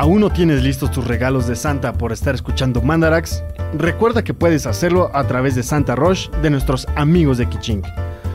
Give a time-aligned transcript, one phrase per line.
[0.00, 3.44] ¿Aún no tienes listos tus regalos de Santa por estar escuchando Mandarax?
[3.76, 7.82] Recuerda que puedes hacerlo a través de Santa Roche de nuestros amigos de Kiching.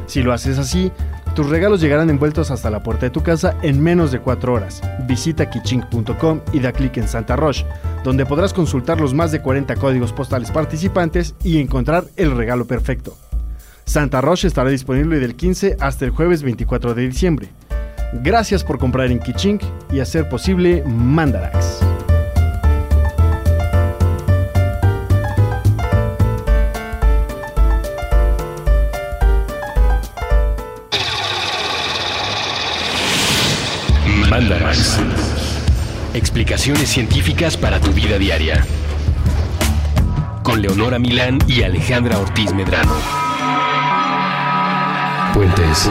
[0.06, 0.92] Si lo haces así,
[1.34, 4.80] tus regalos llegarán envueltos hasta la puerta de tu casa en menos de 4 horas.
[5.08, 7.66] Visita kiching.com y da clic en Santa Roche,
[8.04, 13.18] donde podrás consultar los más de 40 códigos postales participantes y encontrar el regalo perfecto.
[13.86, 17.50] Santa Roche estará disponible del 15 hasta el jueves 24 de diciembre.
[18.14, 19.60] Gracias por comprar en Kiching
[19.92, 21.82] y hacer posible Mandarax.
[34.30, 35.00] Mandarax.
[36.14, 38.66] Explicaciones científicas para tu vida diaria.
[40.44, 42.94] Con Leonora Milán y Alejandra Ortiz Medrano.
[45.34, 45.90] Puentes.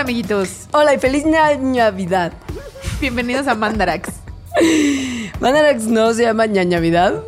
[0.00, 2.32] Hola amiguitos, Hola y feliz na- Navidad.
[3.02, 4.08] bienvenidos a Mandarax.
[5.40, 7.20] Mandarax no se llama ñañavidad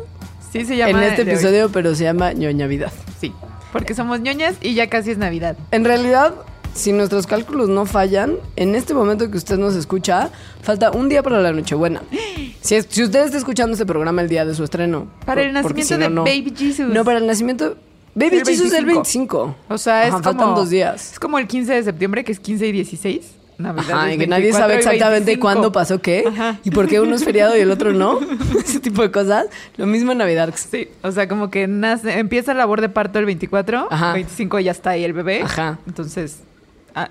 [0.51, 1.29] Sí se llama en este hoy.
[1.29, 2.91] episodio, pero se llama ñoñavidad.
[3.21, 3.31] Sí,
[3.71, 5.55] porque somos ñoñas y ya casi es Navidad.
[5.69, 6.33] En realidad,
[6.73, 10.31] si nuestros cálculos no fallan, en este momento que usted nos escucha,
[10.63, 12.01] falta un día para la Nochebuena.
[12.61, 15.07] Si, es- si usted está escuchando este programa el día de su estreno.
[15.27, 16.23] Para el por- nacimiento si de no.
[16.23, 16.87] Baby Jesus.
[16.91, 17.75] No, para el nacimiento...
[18.15, 19.45] Baby El Jesus el 25.
[19.45, 19.55] 25.
[19.69, 20.39] O sea, es Ajá, como...
[20.39, 21.13] faltan dos días.
[21.13, 23.31] Es como el 15 de septiembre, que es 15 y 16.
[23.57, 25.41] Navidad Ajá, es y que nadie 24 sabe exactamente 25.
[25.41, 26.59] cuándo pasó qué Ajá.
[26.63, 28.19] y por qué uno es feriado y el otro no.
[28.59, 29.45] Ese tipo de cosas.
[29.77, 30.53] Lo mismo en Navidad.
[30.55, 34.13] Sí, o sea, como que nace, empieza la labor de parto el 24, Ajá.
[34.13, 35.41] 25 ya está ahí el bebé.
[35.43, 35.79] Ajá.
[35.87, 36.41] Entonces,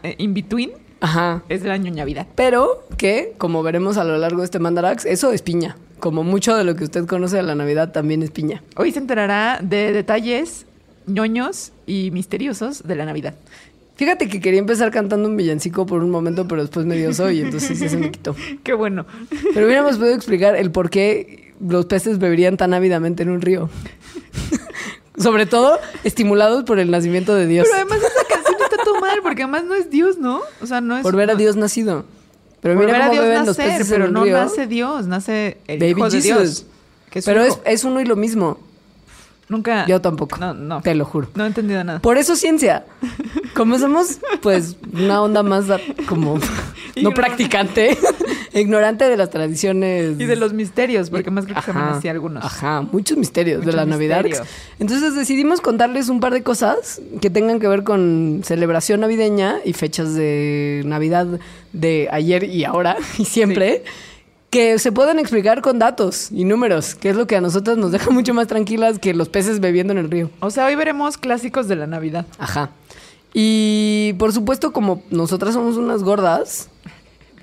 [0.03, 1.43] eh, in between Ajá.
[1.49, 2.27] es el año Navidad.
[2.35, 5.77] Pero que, como veremos a lo largo de este Mandarax, eso es piña.
[6.01, 8.63] Como mucho de lo que usted conoce de la Navidad también es piña.
[8.77, 10.67] Hoy se enterará de detalles
[11.07, 13.35] ñoños y misteriosos de la Navidad.
[13.97, 17.31] Fíjate que quería empezar cantando un villancico por un momento, pero después me dio eso
[17.31, 18.35] y entonces ya se me quitó.
[18.65, 19.07] Qué bueno.
[19.55, 23.71] Pero hubiéramos podido explicar el por qué los peces beberían tan ávidamente en un río.
[25.17, 27.69] Sobre todo estimulados por el nacimiento de Dios.
[27.71, 30.41] Pero además esa canción está todo mal, porque además no es Dios, ¿no?
[30.61, 31.03] O sea, no es...
[31.03, 32.07] Por ver a Dios nacido.
[32.63, 34.37] Pero por mira ver a cómo Dios beben los peces pero en un no río.
[34.37, 36.23] nace Dios, nace el Baby hijo de Jesus.
[36.23, 36.67] Dios.
[37.11, 38.59] que es su Pero es uno y lo mismo.
[39.53, 39.85] Nunca...
[39.87, 40.39] Yo tampoco.
[40.39, 40.81] No, no.
[40.81, 41.29] Te lo juro.
[41.35, 41.99] No he entendido nada.
[42.01, 42.87] Por eso ciencia.
[43.55, 45.67] Como somos, pues, una onda más
[46.07, 46.39] como
[47.03, 47.99] no practicante,
[48.55, 50.19] ignorante de las tradiciones.
[50.19, 52.43] Y de los misterios, porque más creo que se así algunos.
[52.43, 54.25] Ajá, muchos misterios de la Navidad.
[54.79, 59.75] Entonces decidimos contarles un par de cosas que tengan que ver con celebración navideña y
[59.75, 61.27] fechas de Navidad
[61.75, 63.85] de ayer y ahora y siempre.
[64.53, 67.91] Que se pueden explicar con datos y números, que es lo que a nosotras nos
[67.91, 70.31] deja mucho más tranquilas que los peces bebiendo en el río.
[70.41, 72.27] O sea, hoy veremos clásicos de la Navidad.
[72.39, 72.69] Ajá.
[73.33, 76.69] Y por supuesto, como nosotras somos unas gordas,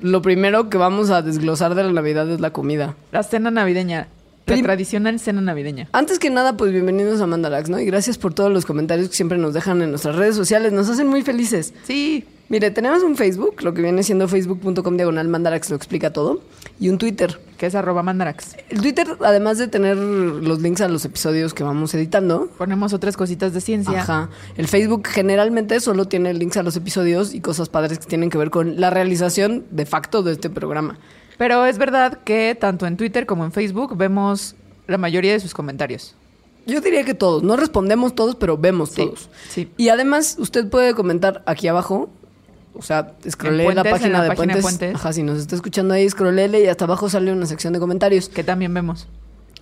[0.02, 2.96] lo primero que vamos a desglosar de la Navidad es la comida.
[3.12, 4.08] La cena navideña.
[4.46, 5.90] La Prim- tradicional cena navideña.
[5.92, 7.80] Antes que nada, pues bienvenidos a Mandalax, ¿no?
[7.80, 10.74] Y gracias por todos los comentarios que siempre nos dejan en nuestras redes sociales.
[10.74, 11.74] Nos hacen muy felices.
[11.86, 12.24] Sí.
[12.50, 16.42] Mire, tenemos un Facebook, lo que viene siendo facebook.com diagonal Mandarax lo explica todo,
[16.80, 17.40] y un Twitter.
[17.60, 18.56] Que es arroba mandarax.
[18.70, 23.18] El Twitter, además de tener los links a los episodios que vamos editando, Ponemos otras
[23.18, 24.02] cositas de ciencia.
[24.02, 24.30] Ajá.
[24.56, 28.38] El Facebook generalmente solo tiene links a los episodios y cosas padres que tienen que
[28.38, 30.98] ver con la realización de facto de este programa.
[31.38, 34.56] Pero es verdad que tanto en Twitter como en Facebook vemos
[34.88, 36.16] la mayoría de sus comentarios.
[36.66, 37.44] Yo diría que todos.
[37.44, 39.30] No respondemos todos, pero vemos Sí, todos.
[39.50, 39.70] sí.
[39.76, 42.10] Y además, usted puede comentar aquí abajo.
[42.80, 44.80] O sea, scrollee En la Puentes, página, la de, página de Puentes.
[44.80, 44.96] Puentes.
[44.96, 48.30] Ajá, si nos está escuchando ahí, scrollele y hasta abajo sale una sección de comentarios.
[48.30, 49.08] Que también vemos.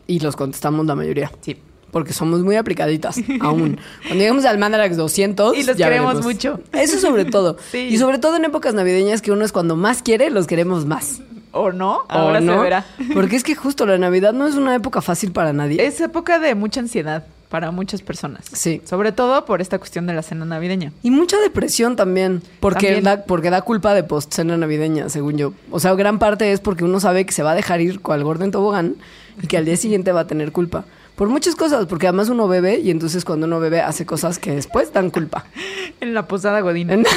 [0.06, 1.32] Y los contestamos la mayoría.
[1.42, 1.58] Sí.
[1.92, 3.80] Porque somos muy aplicaditas, aún.
[4.04, 5.58] Cuando llegamos al Mandarax 200...
[5.58, 6.26] Y los ya queremos veremos.
[6.26, 6.60] mucho.
[6.74, 7.58] Eso sobre todo.
[7.72, 7.80] Sí.
[7.80, 11.22] Y sobre todo en épocas navideñas que uno es cuando más quiere, los queremos más.
[11.52, 12.00] ¿O no?
[12.00, 12.54] ¿O Ahora no?
[12.54, 12.86] se verá.
[13.14, 15.84] Porque es que justo la Navidad no es una época fácil para nadie.
[15.84, 18.46] Es época de mucha ansiedad para muchas personas.
[18.52, 18.82] Sí.
[18.86, 20.92] Sobre todo por esta cuestión de la cena navideña.
[21.04, 23.04] Y mucha depresión también, porque, También.
[23.06, 25.54] Da, porque da culpa de post cena navideña, según yo.
[25.72, 28.24] O sea, gran parte es porque uno sabe que se va a dejar ir cual
[28.24, 28.96] gordo en tobogán
[29.42, 30.86] y que al día siguiente va a tener culpa.
[31.16, 34.52] Por muchas cosas, porque además uno bebe y entonces cuando uno bebe hace cosas que
[34.52, 35.46] después dan culpa.
[36.02, 36.92] En la posada Godín.
[36.92, 37.06] En-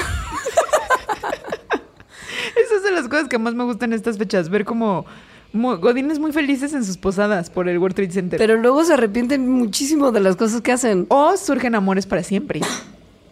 [2.56, 4.49] Esas son las cosas que más me gustan en estas fechas.
[4.49, 5.05] Ver como
[5.52, 8.38] mu- godines muy felices en sus posadas por el World Trade Center.
[8.38, 11.06] Pero luego se arrepienten muchísimo de las cosas que hacen.
[11.08, 12.61] o surgen amores para siempre.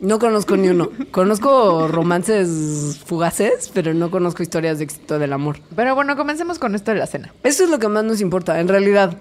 [0.01, 0.91] No conozco ni uno.
[1.11, 5.59] Conozco romances fugaces, pero no conozco historias de éxito del amor.
[5.75, 7.35] Pero bueno, comencemos con esto de la cena.
[7.43, 9.17] Eso es lo que más nos importa, en realidad.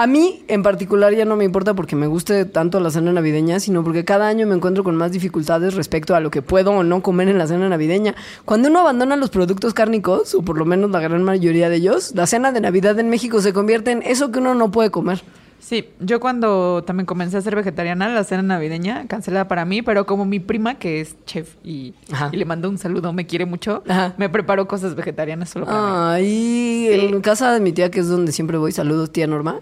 [0.00, 3.58] A mí, en particular, ya no me importa porque me guste tanto la cena navideña,
[3.58, 6.84] sino porque cada año me encuentro con más dificultades respecto a lo que puedo o
[6.84, 8.14] no comer en la cena navideña.
[8.44, 12.12] Cuando uno abandona los productos cárnicos, o por lo menos la gran mayoría de ellos,
[12.14, 15.20] la cena de Navidad en México se convierte en eso que uno no puede comer.
[15.60, 20.06] Sí, yo cuando también comencé a ser vegetariana, la cena navideña cancelada para mí, pero
[20.06, 21.94] como mi prima, que es chef y,
[22.32, 24.14] le mando un saludo, me quiere mucho, Ajá.
[24.16, 25.86] me preparó cosas vegetarianas solo para mí.
[25.90, 29.60] Ay, en casa de mi tía, que es donde siempre voy, saludos, tía Norma.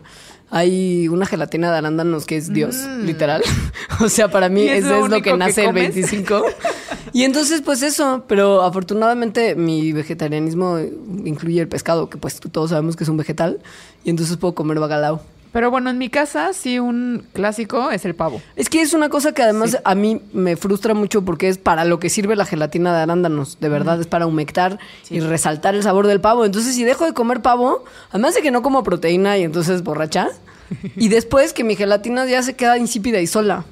[0.51, 3.43] Hay una gelatina de arándanos que es Dios, literal.
[4.01, 4.67] o sea, para mí Mm.
[4.67, 5.95] ¿Y es eso es lo que que nace el comes?
[5.95, 6.45] 25.
[7.13, 8.25] y entonces, pues eso.
[8.29, 10.79] Pero afortunadamente mi vegetarianismo
[11.25, 13.61] incluye el pescado, que pues todos sabemos que es un vegetal.
[14.05, 15.21] Y entonces puedo comer bacalao.
[15.53, 18.43] Pero bueno, en mi casa sí un clásico es el pavo.
[18.57, 21.85] Es que es una cosa que además a mí me frustra mucho porque es para
[21.85, 23.59] lo que sirve la gelatina de arándanos.
[23.61, 24.79] De verdad, es para humectar
[25.09, 26.45] y resaltar el sabor del pavo.
[26.45, 30.29] Entonces, si dejo de comer pavo, además de que no como proteína y entonces borracha,
[30.97, 33.65] y después que mi gelatina ya se queda insípida y sola.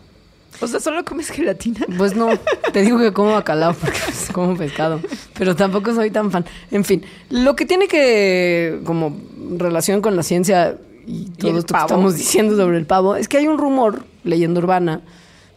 [0.60, 1.80] O sea, solo comes gelatina.
[1.98, 2.28] Pues no,
[2.72, 5.00] te digo que como bacalao porque pues, como pescado,
[5.36, 6.44] pero tampoco soy tan fan.
[6.70, 9.16] En fin, lo que tiene que como
[9.58, 10.76] relación con la ciencia
[11.06, 14.60] y todo esto que estamos diciendo sobre el pavo es que hay un rumor, leyenda
[14.60, 15.02] urbana,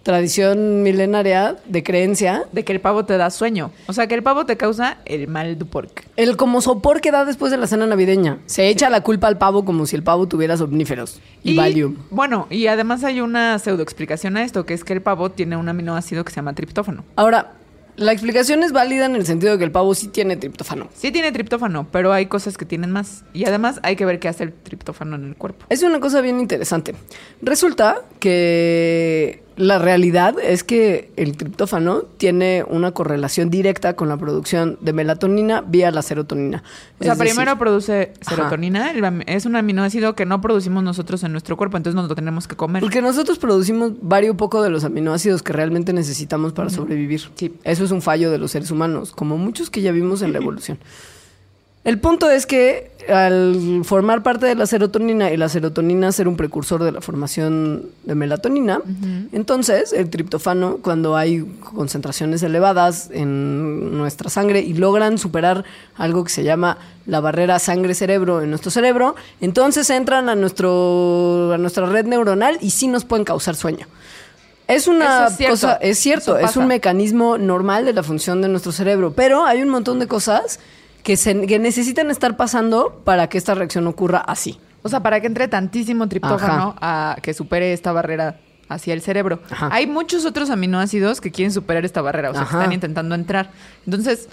[0.08, 3.72] tradición milenaria de creencia, De que el pavo te da sueño.
[3.88, 6.08] O sea, que el pavo te causa el mal du porc.
[6.16, 8.40] el como sopor que da después de la cena navideña.
[8.46, 11.98] Se echa la culpa al pavo como si el pavo tuviera somníferos y, Valium.
[12.10, 15.58] Bueno, y además hay una pseudo explicación a esto, que es que el pavo tiene
[15.58, 17.04] un aminoácido que se llama triptófano.
[17.18, 17.56] Ahora,
[17.98, 20.88] la explicación es válida en el sentido de que el pavo sí tiene triptófano.
[20.94, 23.26] Sí tiene triptófano, pero hay cosas que tienen más.
[23.34, 25.66] Y además hay que ver qué hace el triptófano en el cuerpo.
[25.70, 26.94] Es una cosa bien interesante.
[27.42, 34.78] Resulta que la realidad es que el triptófano tiene una correlación directa con la producción
[34.82, 36.64] de melatonina vía la serotonina.
[37.00, 38.94] O sea, Es decir, primero produce serotonina,
[39.26, 42.56] es un aminoácido que no producimos nosotros en nuestro cuerpo, entonces nos lo tenemos que
[42.56, 42.82] comer.
[42.82, 47.22] Porque nosotros producimos varios poco de los aminoácidos que realmente necesitamos para sobrevivir.
[47.36, 47.54] Sí.
[47.64, 50.38] Eso es un fallo de los seres humanos, como muchos que ya vimos en la
[50.38, 50.78] evolución.
[51.88, 56.36] El punto es que al formar parte de la serotonina y la serotonina ser un
[56.36, 58.82] precursor de la formación de melatonina,
[59.32, 65.64] entonces el triptofano, cuando hay concentraciones elevadas en nuestra sangre y logran superar
[65.96, 71.58] algo que se llama la barrera sangre-cerebro en nuestro cerebro, entonces entran a, nuestro, a
[71.58, 73.88] nuestra red neuronal y sí nos pueden causar sueño.
[74.68, 78.74] Es una es cosa, es cierto, es un mecanismo normal de la función de nuestro
[78.74, 80.60] cerebro, pero hay un montón de cosas
[81.08, 84.60] que, se, que necesitan estar pasando para que esta reacción ocurra así.
[84.82, 89.40] O sea, para que entre tantísimo triptófano a que supere esta barrera hacia el cerebro.
[89.50, 89.70] Ajá.
[89.72, 93.52] Hay muchos otros aminoácidos que quieren superar esta barrera, o sea, que están intentando entrar.
[93.86, 94.28] Entonces,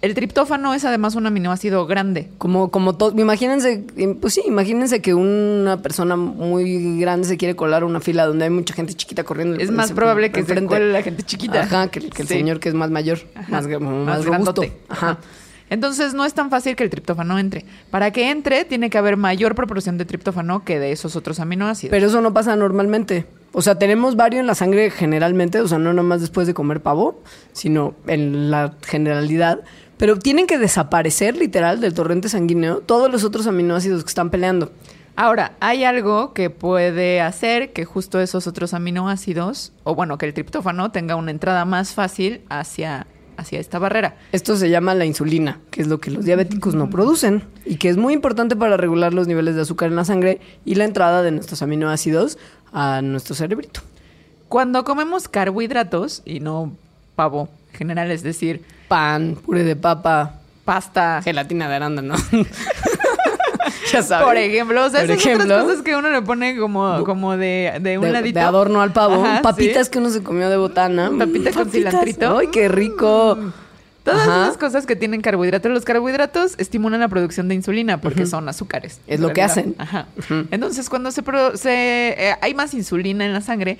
[0.00, 2.30] el triptófano es además un aminoácido grande.
[2.38, 3.84] Como, como todo, imagínense,
[4.18, 8.44] pues sí, imagínense que una persona muy grande se quiere colar a una fila donde
[8.44, 9.58] hay mucha gente chiquita corriendo.
[9.60, 10.68] Es más probable que se enfrente.
[10.68, 11.60] cuele la gente chiquita.
[11.60, 12.34] Ajá, que, que el Sí.
[12.36, 13.50] señor que es más mayor, Ajá.
[13.50, 14.64] más, más, robusto.
[14.88, 15.18] Ajá.
[15.68, 17.64] Entonces no es tan fácil que el triptófano entre.
[17.90, 21.90] Para que entre, tiene que haber mayor proporción de triptófano que de esos otros aminoácidos.
[21.90, 23.26] Pero eso no pasa normalmente.
[23.52, 26.82] O sea, tenemos varios en la sangre generalmente, o sea, no nomás después de comer
[26.82, 27.22] pavo,
[27.52, 29.60] sino en la generalidad.
[29.96, 34.72] Pero tienen que desaparecer literal del torrente sanguíneo todos los otros aminoácidos que están peleando.
[35.18, 40.34] Ahora, hay algo que puede hacer que justo esos otros aminoácidos, o bueno, que el
[40.34, 43.06] triptófano tenga una entrada más fácil hacia,
[43.36, 44.16] hacia esta barrera.
[44.32, 47.88] Esto se llama la insulina, que es lo que los diabéticos no producen y que
[47.88, 51.22] es muy importante para regular los niveles de azúcar en la sangre y la entrada
[51.22, 52.38] de nuestros aminoácidos
[52.72, 53.80] a nuestro cerebrito.
[54.48, 56.72] Cuando comemos carbohidratos, y no
[57.16, 62.14] pavo en general, es decir, Pan, puré de papa, pasta, gelatina de arándano.
[63.96, 64.26] ya sabes.
[64.26, 65.44] por ejemplo, o sea, Por esas ejemplo.
[65.44, 68.38] otras cosas que uno le pone como, como de, de un de, ladito.
[68.38, 69.90] de adorno al pavo, Ajá, papitas sí.
[69.92, 71.10] que uno se comió de botana.
[71.18, 72.38] Papita Mm, con cilantrito.
[72.38, 73.38] ¡Ay, qué rico!
[74.04, 74.44] Todas Ajá.
[74.44, 75.72] esas cosas que tienen carbohidratos.
[75.72, 79.00] Los carbohidratos estimulan la producción de insulina porque son azúcares.
[79.08, 79.74] Es lo que hacen.
[79.78, 80.06] Ajá.
[80.52, 81.22] Entonces, cuando se,
[81.56, 83.78] se eh, hay más insulina en la sangre,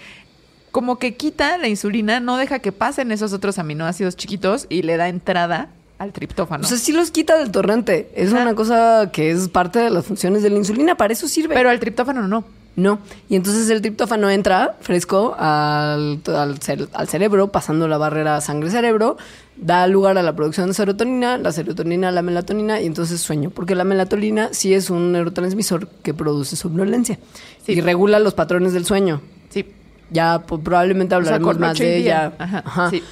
[0.73, 4.97] como que quita la insulina, no deja que pasen esos otros aminoácidos chiquitos y le
[4.97, 6.65] da entrada al triptófano.
[6.65, 8.11] O sea, sí los quita del torrente.
[8.15, 8.43] Es Ajá.
[8.43, 10.97] una cosa que es parte de las funciones de la insulina.
[10.97, 11.55] Para eso sirve.
[11.55, 12.45] Pero al triptófano no.
[12.77, 12.99] No.
[13.31, 19.17] Y entonces el triptófano entra fresco al, al, cere- al cerebro, pasando la barrera sangre-cerebro,
[19.57, 23.49] da lugar a la producción de serotonina, la serotonina a la melatonina y entonces sueño.
[23.49, 27.19] Porque la melatonina sí es un neurotransmisor que produce somnolencia
[27.65, 27.73] Sí.
[27.73, 29.23] y regula los patrones del sueño.
[29.49, 29.65] Sí.
[30.11, 31.97] Ya pues, probablemente O sea, hablaremos con más de día.
[32.27, 32.33] ella.
[32.39, 32.91] Ajá, Ajá.
[32.91, 33.03] sí.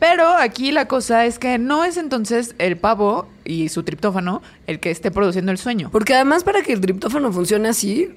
[0.00, 4.80] Pero aquí la cosa es que no es entonces el pavo y su triptófano el
[4.80, 5.90] que esté produciendo el sueño.
[5.92, 8.08] Porque además para que el triptófano funcione así,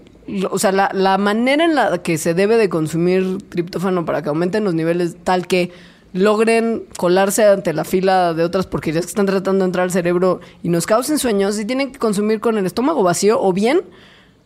[0.50, 4.30] o sea, la, la manera en la que se debe de consumir triptófano para que
[4.30, 5.72] aumenten los niveles tal que
[6.14, 10.40] logren colarse ante la fila de otras porquerías que están tratando de entrar al cerebro
[10.62, 13.82] y nos causen sueños, y tienen que consumir con el estómago vacío o bien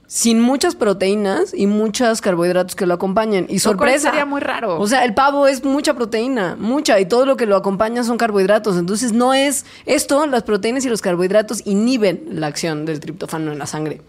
[0.07, 3.45] sin muchas proteínas y muchos carbohidratos que lo acompañen.
[3.49, 4.09] Y sorpresa.
[4.09, 4.79] sería muy raro.
[4.79, 8.17] O sea, el pavo es mucha proteína, mucha, y todo lo que lo acompaña son
[8.17, 8.77] carbohidratos.
[8.77, 13.59] Entonces, no es esto, las proteínas y los carbohidratos inhiben la acción del triptófano en
[13.59, 14.01] la sangre.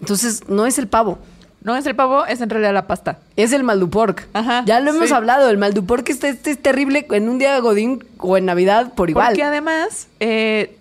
[0.00, 1.18] Entonces, no es el pavo.
[1.62, 3.20] No es el pavo, es en realidad la pasta.
[3.36, 4.28] Es el maldupork.
[4.34, 5.14] Ajá, ya lo hemos sí.
[5.14, 5.48] hablado.
[5.48, 9.08] El maldupork este, este es terrible en un día de Godín o en Navidad por
[9.08, 9.28] igual.
[9.28, 10.76] Porque además eh,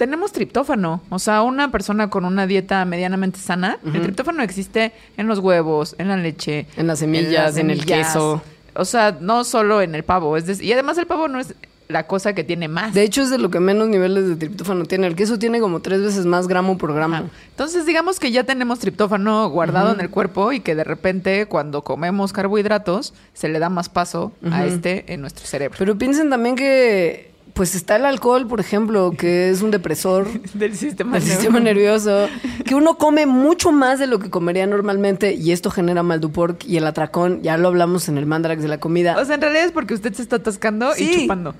[0.00, 1.02] tenemos triptófano.
[1.10, 5.94] O sea, una persona con una dieta medianamente sana, el triptófano existe en los huevos,
[5.98, 8.40] en la leche, En las semillas, en el queso.
[8.74, 10.38] O sea, no solo en el pavo.
[10.38, 11.54] Es decir, y además el pavo no es
[11.88, 12.94] la cosa que tiene más.
[12.94, 15.06] De hecho, es de lo que menos niveles de triptófano tiene.
[15.06, 17.28] El queso tiene como tres veces más gramo por gramo.
[17.50, 21.82] Entonces, digamos que ya tenemos triptófano guardado en el cuerpo y que de repente cuando
[21.82, 25.76] comemos carbohidratos se le da más paso a este en nuestro cerebro.
[25.78, 30.76] Pero piensen también que, pues está el alcohol, por ejemplo, que es un depresor del
[30.76, 32.28] sistema del sistema nervioso,
[32.64, 36.76] que uno come mucho más de lo que comería normalmente y esto genera maldupork y
[36.76, 39.16] el atracón, ya lo hablamos en el mandrax de la comida.
[39.18, 41.54] O sea, en realidad es porque usted se está atascando y chupando.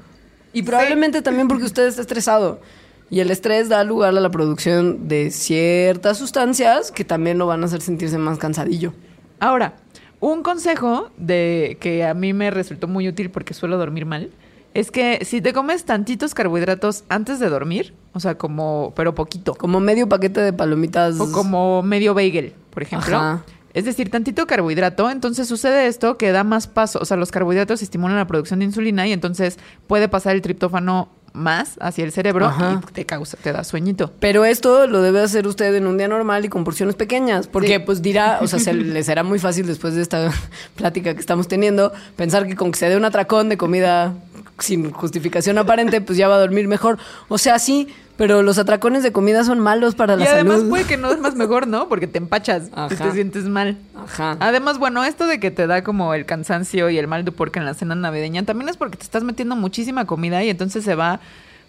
[0.52, 2.60] y probablemente también porque usted está estresado.
[3.12, 7.62] Y el estrés da lugar a la producción de ciertas sustancias que también lo van
[7.62, 8.92] a hacer sentirse más cansadillo.
[9.40, 9.74] Ahora,
[10.20, 14.30] un consejo de que a mí me resultó muy útil porque suelo dormir mal
[14.74, 19.54] es que si te comes tantitos carbohidratos antes de dormir, o sea, como pero poquito,
[19.54, 21.18] Como medio paquete de palomitas.
[21.20, 23.16] o como medio bagel, por ejemplo.
[23.16, 23.42] Ajá.
[23.72, 27.82] Es decir, tantito carbohidrato, entonces sucede esto que da más paso, o sea, los carbohidratos
[27.82, 32.46] estimulan la producción de insulina y entonces puede pasar el triptófano más hacia el cerebro
[32.46, 32.80] Ajá.
[32.88, 34.12] y te causa, te da sueñito.
[34.18, 37.76] Pero esto lo debe hacer usted en un día normal y con porciones pequeñas, porque
[37.76, 37.82] Sí.
[37.86, 40.32] pues dirá, o sea, se le será muy fácil después de esta
[40.74, 44.14] plática que estamos teniendo, pensar que con que se dé un atracón de comida
[44.60, 46.98] sin justificación aparente, pues ya va a dormir mejor.
[47.28, 50.70] O sea, sí, pero los atracones de comida son malos para la y además salud.
[50.70, 51.88] puede que no duermas mejor, ¿no?
[51.88, 53.78] Porque te empachas y te sientes mal.
[53.96, 54.36] Ajá.
[54.40, 57.64] Además, bueno, esto de que te da como el cansancio y el mal de en
[57.64, 61.20] la cena navideña también es porque te estás metiendo muchísima comida y entonces se va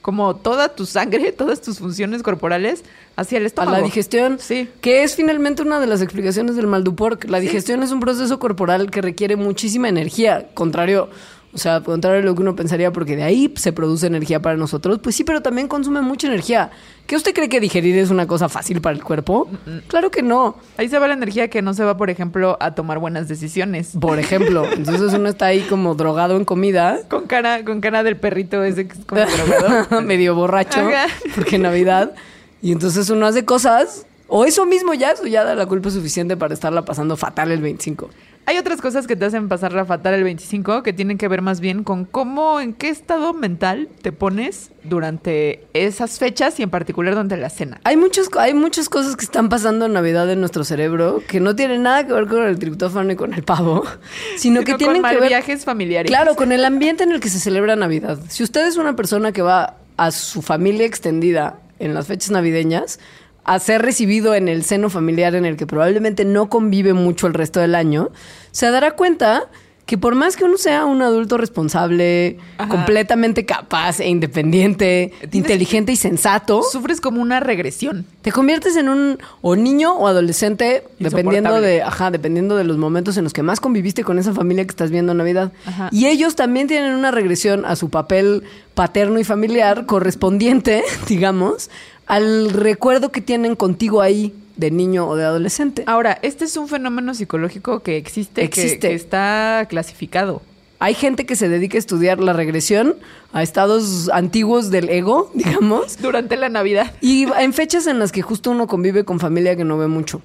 [0.02, 2.84] como toda tu sangre, todas tus funciones corporales
[3.16, 3.78] hacia el a estómago.
[3.78, 4.68] la digestión, Sí.
[4.82, 7.30] que es finalmente una de las explicaciones del maldupork.
[7.30, 11.10] La digestión es un proceso corporal que requiere muchísima energía, contrario,
[11.54, 14.56] o sea, contrario a lo que uno pensaría, porque de ahí se produce energía para
[14.56, 15.00] nosotros.
[15.00, 16.72] Pues sí, pero también consume mucha energía.
[17.08, 19.50] ¿Qué usted cree que digerir es una cosa fácil para el cuerpo?
[19.88, 20.56] Claro que no.
[20.78, 23.92] Ahí se va la energía que no se va, por ejemplo, a tomar buenas decisiones.
[24.00, 27.00] Por ejemplo, entonces uno está ahí como drogado en comida.
[27.10, 30.02] Con cara, con cara del perrito ese que es como drogado.
[30.04, 31.08] medio borracho, Ajá.
[31.36, 32.14] porque Navidad.
[32.62, 36.38] Y entonces uno hace cosas, o eso mismo ya, eso ya da la culpa suficiente
[36.38, 38.10] para estarla pasando fatal el 25.
[38.46, 41.42] Hay otras cosas que te hacen pasar la fatal el 25 que tienen que ver
[41.42, 46.70] más bien con cómo, en qué estado mental te pones durante esas fechas y en
[46.70, 47.80] particular durante la cena.
[47.84, 51.56] Hay, muchos, hay muchas cosas que están pasando en Navidad en nuestro cerebro que no
[51.56, 53.86] tienen nada que ver con el triptófano y con el pavo,
[54.38, 56.10] sino, que tienen con que mal ver viajes familiares.
[56.10, 58.18] Claro, con el ambiente en el que se celebra Navidad.
[58.28, 63.00] Si usted es una persona que va a su familia extendida en las fechas navideñas,
[63.44, 67.34] a ser recibido en el seno familiar en el que probablemente no convive mucho el
[67.34, 68.10] resto del año,
[68.52, 69.50] se dará cuenta
[69.86, 72.70] que por más que uno sea un adulto responsable, Ajá.
[72.70, 78.06] completamente capaz e independiente, inteligente y sensato, Sufres como una regresión.
[78.22, 83.18] te conviertes en un o niño o adolescente, dependiendo de, ajá, dependiendo de los momentos
[83.18, 85.52] en los que más conviviste con esa familia que estás viendo en Navidad.
[85.66, 85.90] Ajá.
[85.92, 88.44] Y ellos también tienen una regresión a su papel
[88.76, 91.70] paterno y familiar correspondiente, digamos,
[92.12, 95.84] al recuerdo que tienen contigo ahí de niño o de adolescente.
[95.88, 98.90] Ahora, este es un fenómeno psicológico que existe, que- Existe.
[98.90, 100.42] Que, está clasificado.
[100.80, 102.96] Hay gente que se dedica a estudiar la regresión
[103.32, 106.92] a estados antiguos del ego, digamos, Durante la Navidad.
[107.00, 110.22] y en fechas en las que justo uno convive con familia que no ve mucho.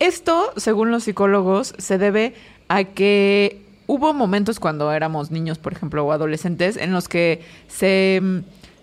[0.00, 2.34] Esto, según los psicólogos, se debe
[2.68, 8.20] a que hubo momentos cuando éramos niños, por ejemplo, o adolescentes, en los que se,
[8.22, 8.38] mm,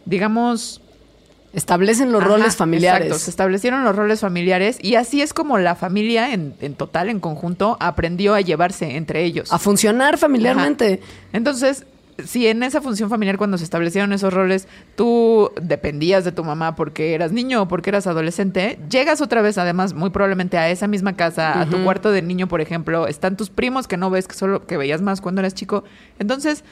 [0.05, 0.81] digamos...
[1.53, 3.07] Establecen los ajá, roles familiares.
[3.07, 7.09] Exacto, se establecieron los roles familiares y así es como la familia en, en total,
[7.09, 9.51] en conjunto, aprendió a llevarse entre ellos.
[9.51, 11.01] a funcionar familiarmente.
[11.01, 11.29] Ajá.
[11.33, 11.85] Entonces,
[12.25, 16.75] si en esa función familiar cuando se establecieron esos roles, tú dependías de tu mamá
[16.75, 20.87] porque eras niño o porque eras adolescente, llegas otra vez además muy probablemente a esa
[20.87, 24.27] misma casa, a tu cuarto de niño, por ejemplo, están tus primos que no ves
[24.27, 25.83] que solo que veías más cuando eras chico.
[26.19, 26.63] Entonces,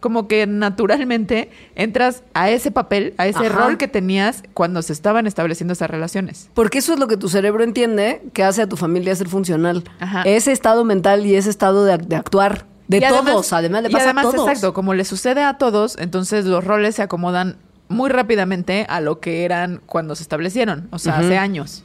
[0.00, 3.48] como que naturalmente entras a ese papel, a ese Ajá.
[3.66, 6.50] rol que tenías cuando se estaban estableciendo esas relaciones.
[6.54, 9.84] Porque eso es lo que tu cerebro entiende que hace a tu familia ser funcional.
[9.98, 10.22] Ajá.
[10.22, 12.66] Ese estado mental y ese estado de, de actuar.
[12.88, 14.48] De Y todos, además, le y pasa además, a todos.
[14.48, 17.56] exacto, como le sucede a todos, entonces los roles se acomodan
[17.88, 21.82] muy rápidamente a lo que eran cuando se establecieron, o sea, hace años.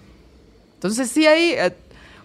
[0.76, 1.76] Entonces sí hay, eh,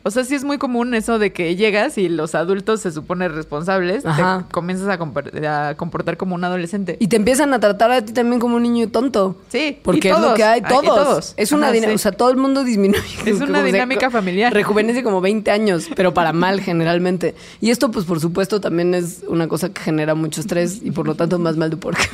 [0.06, 3.34] o sea, sí es muy común eso de que llegas y los adultos se suponen
[3.34, 4.44] responsables, Ajá.
[4.46, 6.96] te comienzas a, compor- a comportar como un adolescente.
[7.00, 9.36] Y te empiezan a tratar a ti también como un niño tonto.
[9.48, 11.34] Sí, Porque y es lo que hay, ah, y todos.
[11.36, 11.94] Es una dinámica, sí.
[11.96, 13.00] o sea, todo el mundo disminuye.
[13.26, 14.52] Es una dinámica familiar.
[14.54, 17.34] Rejuvenece como 20 años, pero para mal generalmente.
[17.60, 21.08] Y esto, pues, por supuesto, también es una cosa que genera mucho estrés y por
[21.08, 22.04] lo tanto más mal de porqué.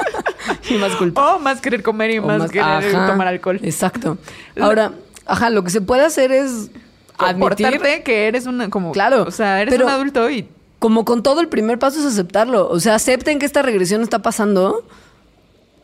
[0.70, 1.34] y más culpa.
[1.34, 3.60] O más querer comer y más, querer ajá, tomar alcohol.
[3.62, 4.16] Exacto.
[4.58, 4.92] Ahora,
[5.26, 6.70] ajá, lo que se puede hacer es
[7.18, 11.04] admitir, Comportarte que eres una, como, Claro, o sea, eres pero- un adulto y como
[11.04, 12.68] con todo, el primer paso es aceptarlo.
[12.68, 14.84] O sea, acepten que esta regresión está pasando.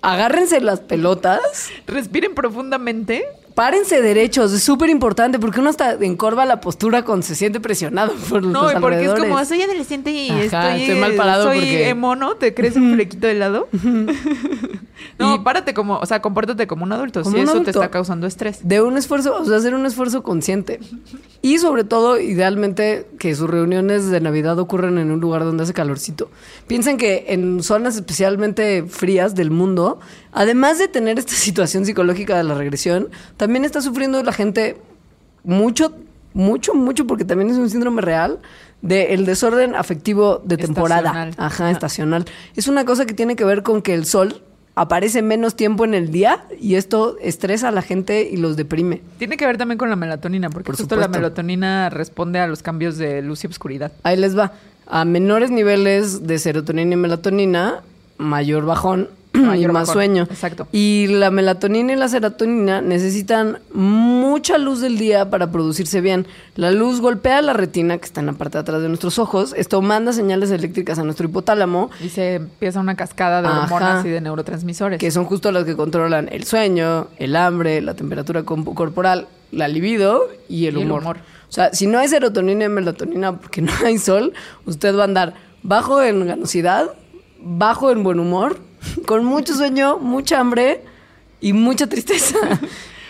[0.02, 1.40] Agárrense las pelotas.
[1.86, 3.24] respiren profundamente
[3.54, 8.12] Párense derechos, es súper importante porque uno hasta encorva la postura cuando se siente presionado
[8.28, 11.44] por No, los y porque es como, soy adolescente y Ajá, estoy, estoy mal parado
[11.44, 13.68] soy porque- mono, te crees un flequito de lado.
[15.18, 17.70] no, Y- párate como, o sea, compórtate como un adulto, Como si un eso te
[17.70, 18.60] está causando estrés.
[18.66, 20.80] De un esfuerzo, o sea, hacer un esfuerzo consciente.
[21.42, 25.72] Y sobre todo, idealmente, que sus reuniones de Navidad ocurran en un lugar donde hace
[25.74, 26.30] calorcito.
[26.66, 29.98] Piensen que en zonas especialmente frías del mundo,
[30.32, 34.76] además de tener esta situación psicológica de la regresión, también está sufriendo la gente
[35.44, 35.94] mucho,
[36.34, 38.40] mucho, mucho, porque también es un síndrome real
[38.80, 41.10] del desorden afectivo de temporada.
[41.10, 41.34] Estacional.
[41.38, 42.24] Ajá, estacional.
[42.56, 44.42] Es una cosa que tiene que ver con que el sol
[44.74, 49.02] aparece menos tiempo en el día y esto estresa a la gente y los deprime.
[49.18, 52.62] Tiene que ver también con la melatonina, porque Por justo la melatonina responde a los
[52.62, 53.92] cambios de luz y oscuridad.
[54.02, 54.52] Ahí les va.
[54.86, 57.82] A menores niveles de serotonina y melatonina,
[58.18, 60.24] mayor bajón y Mayor más sueño.
[60.30, 60.68] Exacto.
[60.72, 66.26] Y la melatonina y la serotonina necesitan mucha luz del día para producirse bien.
[66.54, 69.54] La luz golpea la retina, que está en la parte de atrás de nuestros ojos.
[69.56, 73.62] Esto manda señales eléctricas a nuestro hipotálamo, Y se empieza una cascada de Ajá.
[73.64, 74.98] hormonas y de neurotransmisores.
[75.00, 80.28] que son justo las que controlan el sueño, el hambre, la temperatura corporal, la libido
[80.48, 81.00] y el Y el humor.
[81.02, 81.16] humor.
[81.48, 84.32] O sea, si no hay serotonina y melatonina porque no hay sol,
[84.66, 86.86] usted va a andar bajo en ganosidad,
[87.40, 88.58] bajo en buen humor,
[89.06, 90.82] con mucho sueño, mucha hambre
[91.40, 92.36] y mucha tristeza.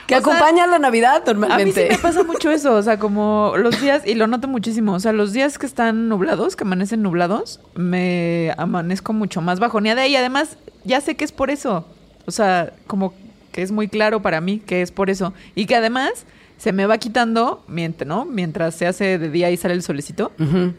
[0.04, 1.88] Que O sea, acompaña la Navidad A mí sí normalmente.
[1.90, 5.12] me pasa mucho eso, o sea, como los días, y lo noto muchísimo, o sea,
[5.12, 10.58] los días que están nublados, que amanecen nublados, me amanezco mucho más bajoneada y además
[10.84, 11.86] ya sé que es por eso,
[12.26, 13.14] o sea, como
[13.52, 16.26] que es muy claro para mí que es por eso, y que además
[16.58, 18.24] se me va quitando, mientras, ¿no?
[18.24, 20.32] Mientras se hace de día y sale el solecito,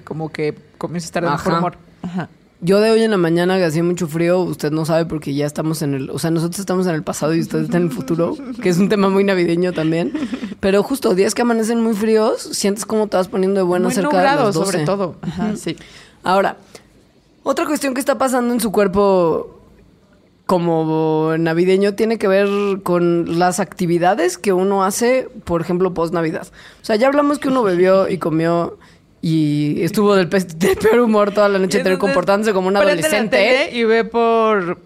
[0.04, 1.78] como que comienzo a estar de mejor humor.
[2.02, 2.30] Ajá.
[2.64, 5.46] Yo de hoy en la mañana que hacía mucho frío, usted no sabe porque ya
[5.46, 7.92] estamos en el, o sea, nosotros estamos en el pasado y usted está en el
[7.92, 10.14] futuro, que es un tema muy navideño también.
[10.62, 13.94] Pero justo días que amanecen muy fríos, sientes cómo te vas poniendo de bueno muy
[13.94, 14.72] cerca nublado, de las 12.
[14.72, 15.16] sobre todo.
[15.22, 15.76] Ajá, sí.
[16.24, 16.56] Ahora,
[17.44, 19.60] otra cuestión que está pasando en su cuerpo
[20.46, 22.48] como navideño tiene que ver
[22.84, 26.48] con las actividades que uno hace, por ejemplo, post Navidad.
[26.82, 28.78] O sea, ya hablamos que uno bebió y comió
[29.26, 32.82] y estuvo del, pe- del peor humor toda la noche, Entonces, comportándose como un la
[32.82, 33.38] adolescente.
[33.38, 34.78] tele Y ve por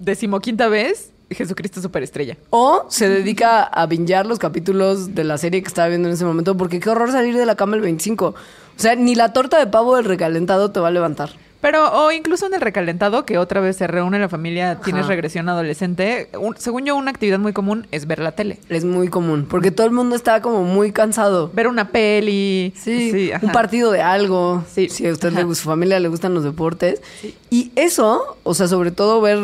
[0.00, 2.36] decimoquinta vez Jesucristo Superestrella.
[2.50, 6.24] O se dedica a bingear los capítulos de la serie que estaba viendo en ese
[6.24, 8.26] momento, porque qué horror salir de la cama el 25.
[8.26, 8.34] O
[8.76, 11.30] sea, ni la torta de pavo del recalentado te va a levantar.
[11.66, 15.08] Pero, o incluso en el recalentado, que otra vez se reúne la familia, tienes Ajá.
[15.08, 16.28] regresión adolescente.
[16.38, 18.60] Un- según yo, una actividad muy común es ver la tele.
[18.68, 21.50] Es muy común, porque todo el mundo está como muy cansado.
[21.52, 22.72] Ver una peli.
[22.76, 23.44] Sí, ajá.
[23.44, 24.62] un partido de algo.
[24.72, 24.88] Sí.
[24.90, 27.02] Si a usted, le, su familia le gustan los deportes.
[27.50, 29.38] Y eso, o sea, sobre todo ver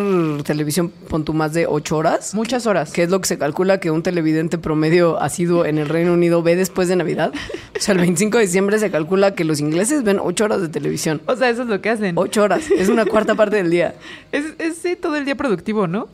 [0.44, 2.34] televisión, pon tú más de ocho horas.
[2.34, 2.92] Muchas horas.
[2.92, 6.40] que es lo que se calcula que un televidente promedio asiduo en el Reino Unido
[6.44, 7.32] ve después de Navidad.
[7.76, 10.68] O sea, el 25 de diciembre se calcula que los ingleses ven ocho horas de
[10.68, 11.20] televisión.
[11.26, 12.11] O sea, eso es lo que hacen.
[12.14, 12.70] Ocho horas.
[12.70, 13.94] Es una cuarta parte del día.
[14.32, 16.08] Es, es sí, todo el día productivo, ¿no?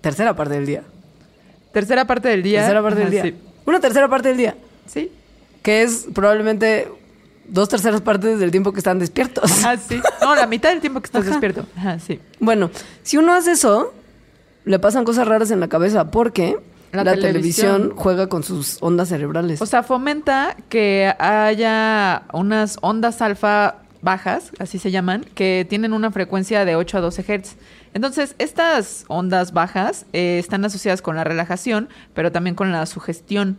[0.00, 0.82] Tercera parte del día.
[1.72, 2.60] Tercera parte del día.
[2.60, 3.34] Tercera parte del día.
[3.66, 4.56] Una tercera parte del día.
[4.86, 5.00] Sí.
[5.00, 5.12] sí.
[5.62, 6.88] Que es probablemente
[7.46, 9.64] dos terceras partes del tiempo que están despiertos.
[9.64, 10.00] Ah, sí.
[10.20, 11.30] No, la mitad del tiempo que estás Ajá.
[11.30, 11.66] despierto.
[11.76, 12.18] Ajá, sí.
[12.40, 12.70] Bueno,
[13.02, 13.92] si uno hace eso,
[14.64, 16.56] le pasan cosas raras en la cabeza porque
[16.92, 17.72] la, La televisión.
[17.82, 17.92] televisión.
[17.96, 19.62] juega con sus ondas cerebrales.
[19.62, 26.10] O sea, fomenta que haya unas ondas alfa bajas, así se llaman, que tienen una
[26.10, 27.56] frecuencia de 8 a 12 Hz.
[27.94, 33.56] Entonces, estas ondas bajas eh, están asociadas con la relajación, pero también con la sugestión.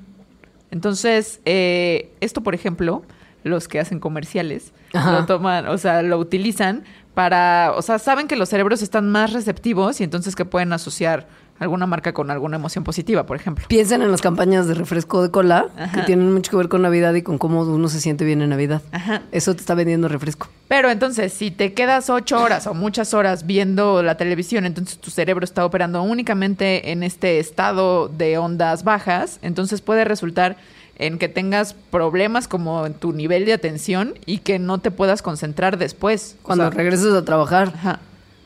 [0.69, 3.03] Entonces, eh, esto, por ejemplo,
[3.43, 5.11] los que hacen comerciales Ajá.
[5.11, 9.33] lo toman, o sea, lo utilizan para, o sea, saben que los cerebros están más
[9.33, 11.27] receptivos y entonces que pueden asociar
[11.59, 13.65] alguna marca con alguna emoción positiva, por ejemplo.
[13.67, 17.13] Piensen en las campañas de refresco de cola que tienen mucho que ver con Navidad
[17.13, 18.81] y con cómo uno se siente bien en Navidad.
[18.91, 19.21] Ajá.
[19.31, 20.49] Eso te está vendiendo refresco.
[20.67, 25.11] Pero entonces, si te quedas ocho horas o muchas horas viendo la televisión, entonces tu
[25.11, 30.57] cerebro está operando únicamente en este estado de ondas bajas, entonces puede resultar
[30.97, 35.21] en que tengas problemas como en tu nivel de atención y que no te puedas
[35.21, 36.35] concentrar después.
[36.41, 37.99] O Cuando sea, regreses a trabajar, ajá.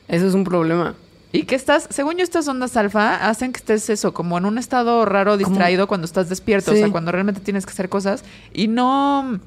[0.07, 0.95] eso es un problema.
[1.33, 4.57] Y que estás, según yo, estas ondas alfa hacen que estés eso, como en un
[4.57, 8.23] estado raro, distraído cuando estás despierto, o sea, cuando realmente tienes que hacer cosas.
[8.53, 9.39] Y no,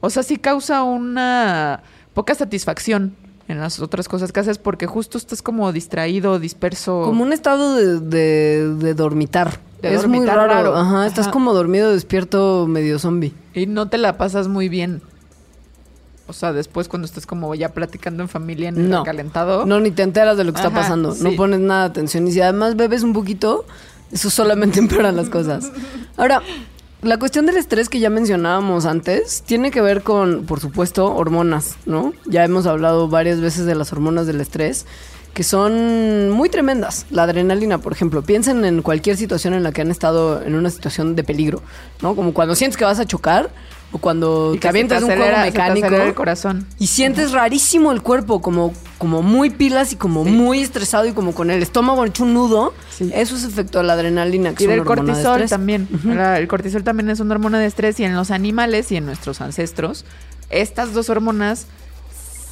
[0.00, 1.82] o sea, sí causa una
[2.14, 3.14] poca satisfacción
[3.46, 7.02] en las otras cosas que haces porque justo estás como distraído, disperso.
[7.04, 9.60] Como un estado de, de- de dormitar.
[9.82, 10.52] De es muy dormitar raro.
[10.52, 10.76] raro.
[10.76, 13.32] Ajá, estás como dormido, despierto, medio zombie.
[13.54, 15.02] Y no te la pasas muy bien.
[16.28, 19.02] O sea, después cuando estás como ya platicando en familia en el No.
[19.02, 19.64] calentado.
[19.66, 21.14] No, ni te enteras de lo que está pasando.
[21.20, 22.28] No pones nada de atención.
[22.28, 23.64] Y si además bebes un poquito,
[24.12, 25.70] eso solamente empeora las cosas.
[26.18, 26.42] Ahora,
[27.00, 31.76] la cuestión del estrés que ya mencionábamos antes tiene que ver con, por supuesto, hormonas,
[31.86, 32.12] ¿no?
[32.26, 34.84] Ya hemos hablado varias veces de las hormonas del estrés
[35.32, 37.06] que son muy tremendas.
[37.10, 38.22] La adrenalina, por ejemplo.
[38.22, 41.62] Piensen en cualquier situación en la que han estado en una situación de peligro,
[42.02, 42.16] ¿no?
[42.16, 43.48] Como cuando sientes que vas a chocar
[43.90, 45.86] o cuando te avientas de un juego mecánico.
[45.88, 46.66] el corazón.
[46.78, 50.30] Y sientes rarísimo el cuerpo, como, como muy pilas y como Sí.
[50.30, 52.74] muy estresado y como con el estómago hecho un nudo.
[52.90, 53.10] Sí.
[53.14, 55.50] Eso es efecto de la adrenalina, que Y del de cortisol estrés.
[55.50, 55.88] también.
[56.04, 59.06] La- el cortisol también es una hormona de estrés y en los animales y en
[59.06, 60.04] nuestros ancestros,
[60.50, 61.66] estas dos hormonas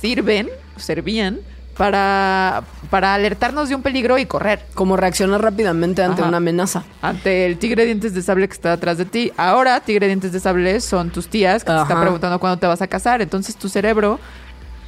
[0.00, 1.40] sirven, servían
[1.76, 4.64] para, para alertarnos de un peligro y correr.
[4.74, 6.28] Como reaccionar rápidamente ante Ajá.
[6.28, 6.84] una amenaza.
[7.02, 9.32] Ante el tigre dientes de sable que está atrás de ti.
[9.36, 12.82] Ahora, tigre dientes de sable son tus tías que te están preguntando cuándo te vas
[12.82, 13.20] a casar.
[13.22, 14.18] Entonces tu cerebro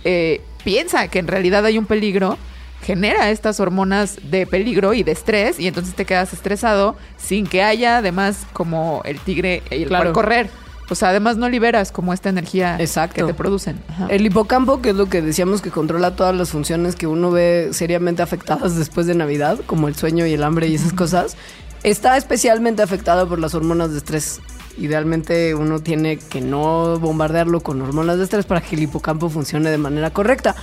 [0.05, 2.38] eh, piensa que en realidad hay un peligro,
[2.83, 7.62] genera estas hormonas de peligro y de estrés, y entonces te quedas estresado sin que
[7.62, 10.12] haya además como el tigre el Claro.
[10.12, 10.48] correr.
[10.90, 13.14] O sea, además no liberas como esta energía Exacto.
[13.14, 13.81] que te producen.
[13.88, 14.07] Ajá.
[14.09, 17.68] El hipocampo, que es lo que decíamos que controla todas las funciones que uno ve
[17.72, 21.37] seriamente afectadas después de Navidad, como el sueño y el hambre y esas cosas,
[21.83, 24.40] está especialmente afectado por las hormonas de estrés.
[24.79, 29.70] Idealmente uno tiene que no bombardearlo con hormonas de estrés para que el hipocampo funcione
[29.70, 30.55] de manera correcta.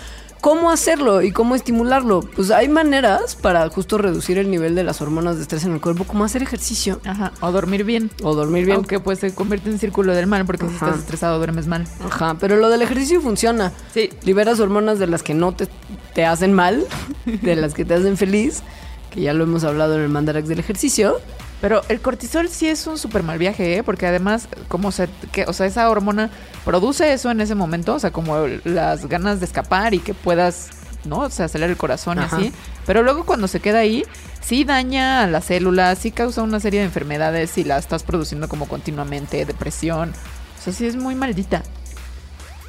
[0.45, 2.19] ¿Cómo hacerlo y cómo estimularlo?
[2.19, 5.81] Pues hay maneras para justo reducir el nivel de las hormonas de estrés en el
[5.81, 7.31] cuerpo, como hacer ejercicio Ajá.
[7.41, 8.11] O dormir bien.
[8.21, 8.75] o dormir bien.
[8.77, 11.87] Aunque pues se convierte en círculo del mal, porque si estás estresado duermes mal.
[12.05, 13.73] Ajá, pero lo del ejercicio funciona.
[13.91, 14.11] Sí.
[14.21, 15.67] Liberas hormonas de las que no te,
[16.13, 16.85] te hacen mal,
[17.25, 18.61] de las que te hacen feliz,
[19.09, 21.17] que ya lo hemos hablado en el Mandarax del ejercicio.
[21.61, 23.83] Pero el cortisol sí es un súper mal viaje, ¿eh?
[23.83, 26.29] Porque además, como se, que, o sea, esa hormona
[26.63, 30.69] produce eso en ese momento, o sea, como las ganas de escapar y que puedas,
[31.05, 31.19] ¿no?
[31.19, 32.37] O sea, acelerar el corazón Ajá.
[32.39, 32.53] y así.
[32.85, 34.03] Pero luego cuando se queda ahí,
[34.41, 38.47] sí daña a las células, sí causa una serie de enfermedades si la estás produciendo
[38.49, 40.13] como continuamente, depresión.
[40.59, 41.63] O sea, sí es muy maldita.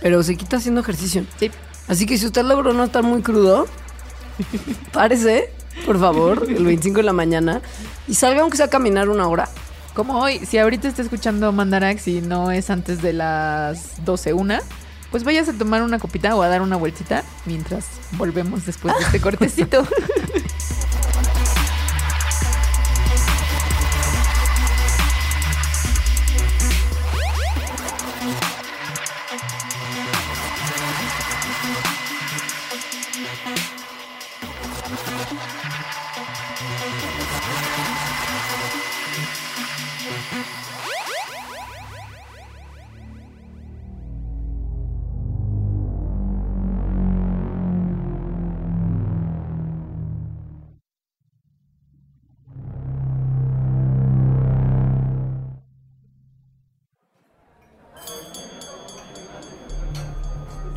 [0.00, 1.26] Pero se quita haciendo ejercicio.
[1.38, 1.50] Sí.
[1.88, 3.66] Así que si usted logró no estar muy crudo,
[4.92, 5.52] párese,
[5.84, 7.60] por favor, el 25 de la mañana
[8.08, 9.48] y salga aunque sea a caminar una hora.
[9.94, 14.60] Como hoy, si ahorita está escuchando Mandarax y no es antes de las 12, una,
[15.10, 19.04] pues vayas a tomar una copita o a dar una vueltita mientras volvemos después de
[19.04, 19.86] este cortecito.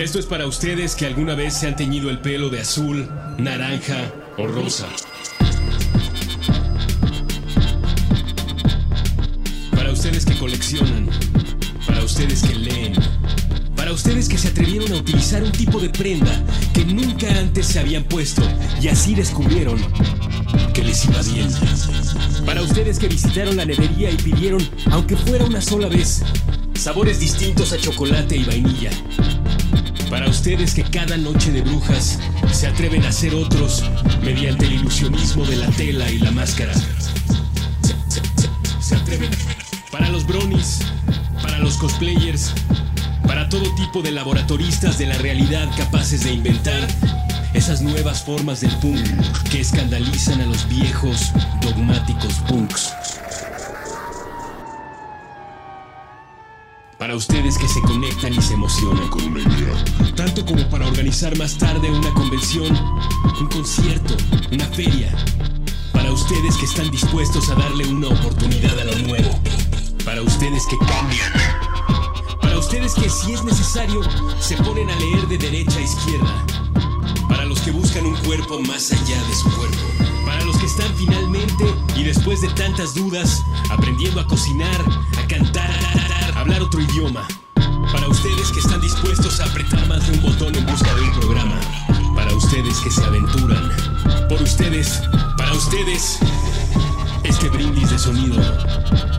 [0.09, 4.11] Esto es para ustedes que alguna vez se han teñido el pelo de azul, naranja
[4.39, 4.87] o rosa.
[9.69, 11.11] Para ustedes que coleccionan.
[11.85, 12.93] Para ustedes que leen.
[13.75, 16.43] Para ustedes que se atrevieron a utilizar un tipo de prenda
[16.73, 18.41] que nunca antes se habían puesto
[18.81, 19.77] y así descubrieron
[20.73, 21.49] que les iba bien.
[22.47, 26.23] Para ustedes que visitaron la nevería y pidieron, aunque fuera una sola vez,
[26.73, 28.89] sabores distintos a chocolate y vainilla.
[30.09, 32.19] Para ustedes que cada noche de brujas
[32.51, 33.83] se atreven a ser otros
[34.23, 36.73] mediante el ilusionismo de la tela y la máscara.
[38.79, 39.29] Se, atreven.
[39.91, 40.79] Para los bronies,
[41.41, 42.53] para los cosplayers,
[43.27, 46.87] Para todo tipo de laboratoristas de la realidad capaces de inventar
[47.53, 49.05] esas nuevas formas del punk
[49.51, 52.93] que escandalizan a los viejos, dogmáticos punks.
[57.09, 59.33] Para ustedes que se conectan y se emocionan con.
[60.15, 62.77] Tanto como para organizar más tarde una convención,
[63.41, 64.15] un concierto,
[64.51, 65.11] una feria.
[65.91, 69.39] Para ustedes que están dispuestos a darle una oportunidad a lo nuevo.
[70.05, 71.33] Para ustedes que cambian.
[72.43, 74.01] Para ustedes que si es necesario
[74.39, 76.45] se ponen a leer de derecha a izquierda.
[77.27, 79.77] Para los que buscan un cuerpo más allá de su cuerpo.
[80.27, 83.41] Para los que están finalmente y después de tantas dudas
[83.71, 84.85] aprendiendo a cocinar,
[85.17, 85.71] a cantar,
[86.57, 87.27] otro idioma.
[87.91, 91.11] Para ustedes que están dispuestos a apretar más de un botón en busca de un
[91.19, 91.59] programa.
[92.15, 93.71] Para ustedes que se aventuran.
[94.27, 95.01] Por ustedes,
[95.37, 96.19] para ustedes,
[97.23, 98.41] este brindis de sonido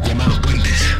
[0.04, 0.99] llamado Puentes.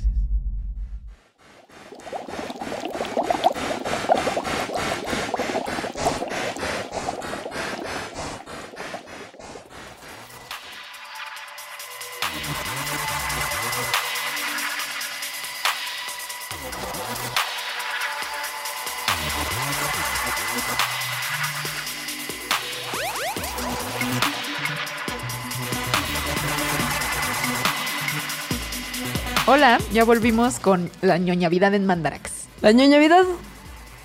[29.53, 32.31] Hola, ya volvimos con la ñoñavidad en Mandarax.
[32.61, 33.25] La ñoñavidad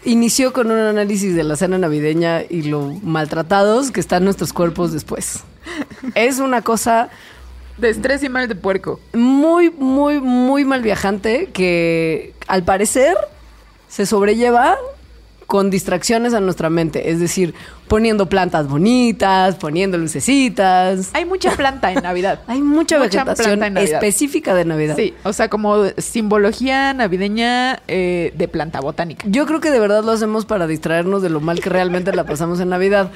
[0.05, 4.91] inició con un análisis de la cena navideña y lo maltratados que están nuestros cuerpos
[4.91, 5.45] después.
[6.17, 7.11] Es una cosa
[7.79, 8.99] De estrés y mal de puerco.
[9.13, 13.17] muy, muy, muy mal viajante que al parecer
[13.87, 14.77] se sobrelleva
[15.47, 17.11] con distracciones a nuestra mente.
[17.11, 17.55] Es decir,
[17.89, 21.11] poniendo plantas bonitas, poniendo lucecitas.
[21.13, 22.41] Hay mucha planta en Navidad.
[22.49, 23.95] Hay mucha, Mucha vegetación planta en Navidad.
[23.95, 24.97] específica de Navidad.
[24.97, 29.25] Sí, o sea, como simbología navideña eh, de planta botánica.
[29.29, 32.25] Yo creo que de verdad lo hacemos para distraernos de lo mal que realmente la
[32.25, 33.13] pasamos en Navidad.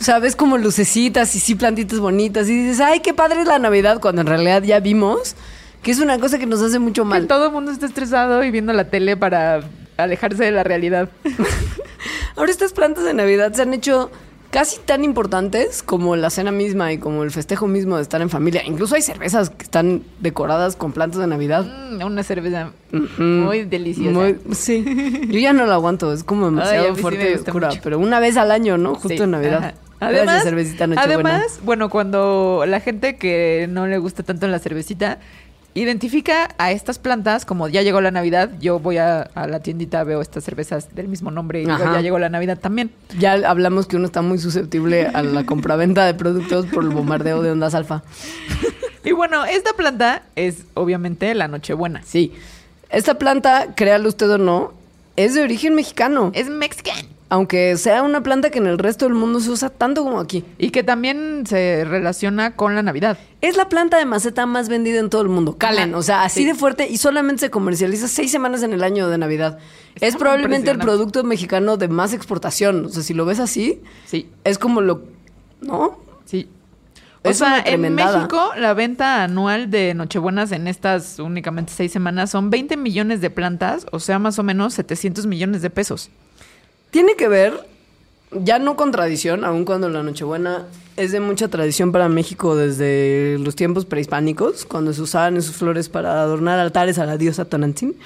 [0.00, 3.48] O sea, ves como lucecitas y sí plantitas bonitas y dices, ay, qué padre es
[3.48, 5.36] la Navidad, cuando en realidad ya vimos
[5.82, 7.26] que es una cosa que nos hace mucho Que mal.
[7.28, 9.60] todo el mundo está estresado y viendo la tele para
[9.96, 11.08] alejarse de la realidad.
[12.36, 14.10] Ahora estas plantas de Navidad se han hecho
[14.50, 18.30] casi tan importantes como la cena misma y como el festejo mismo de estar en
[18.30, 18.62] familia.
[18.64, 21.64] Incluso hay cervezas que están decoradas con plantas de Navidad.
[21.92, 22.72] Mm, una cerveza
[23.18, 24.10] muy deliciosa.
[24.12, 24.84] Muy- sí.
[25.30, 27.68] Yo ya no la aguanto, es como demasiado fuerte y oscura.
[27.68, 27.80] mucho.
[27.82, 28.94] Pero una vez al año, ¿no?
[28.94, 29.58] Justo Sí, en Navidad.
[29.58, 29.74] ajá.
[29.98, 35.20] Además, cervecita además, bueno, cuando la gente que no le gusta tanto la cervecita
[35.76, 40.02] identifica a estas plantas como ya llegó la Navidad, yo voy a, a la tiendita,
[40.04, 42.90] veo estas cervezas del mismo nombre y digo, ya llegó la Navidad también.
[43.18, 47.42] Ya hablamos que uno está muy susceptible a la compraventa de productos por el bombardeo
[47.42, 48.02] de ondas alfa.
[49.06, 52.02] Y bueno, esta planta es obviamente la Nochebuena.
[52.04, 52.32] Sí.
[52.90, 54.74] Esta planta, créalo usted o no,
[55.14, 56.32] es de origen mexicano.
[56.34, 57.06] Es mexican.
[57.28, 60.44] Aunque sea una planta que en el resto del mundo se usa tanto como aquí.
[60.58, 63.18] Y que también se relaciona con la Navidad.
[63.40, 65.56] Es la planta de maceta más vendida en todo el mundo.
[65.58, 66.46] Calen, o sea, así sí.
[66.46, 69.58] de fuerte y solamente se comercializa seis semanas en el año de Navidad.
[69.96, 72.86] Está es probablemente el producto mexicano de más exportación.
[72.86, 75.02] O sea, si lo ves así, Sí, es como lo.
[75.60, 75.98] ¿No?
[76.26, 76.48] sí.
[77.24, 77.92] O Es sea, en.
[77.92, 83.30] México la venta anual de Nochebuenas en estas únicamente seis semanas son 20 millones de
[83.30, 86.10] plantas, o sea, más o menos 700 millones de pesos.
[86.96, 87.52] Tiene que ver,
[88.30, 90.64] ya no con tradición, aun cuando la Nochebuena
[90.96, 95.90] es de mucha tradición para México desde los tiempos prehispánicos, cuando se usaban esas flores
[95.90, 97.96] para adornar altares a la diosa Tonantzin.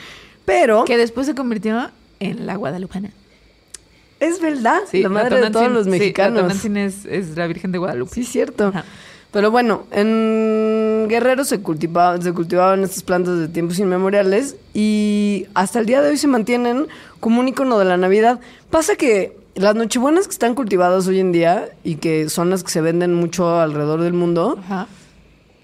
[0.44, 3.12] Pero Que después se convirtió en la Guadalupana.
[4.18, 6.34] es verdad, Sí, la madre de todos los sí, mexicanos.
[6.34, 8.12] la Tonantzin es, es la Virgen de Guadalupe.
[8.12, 8.72] Sí, cierto.
[8.74, 8.84] Ajá.
[9.32, 15.78] Pero bueno, en Guerrero se cultivaban, se cultivaban estas plantas de tiempos inmemoriales y hasta
[15.78, 16.88] el día de hoy se mantienen
[17.20, 18.40] como un icono de la Navidad.
[18.70, 22.70] Pasa que las nochebuenas que están cultivadas hoy en día y que son las que
[22.70, 24.86] se venden mucho alrededor del mundo, Ajá.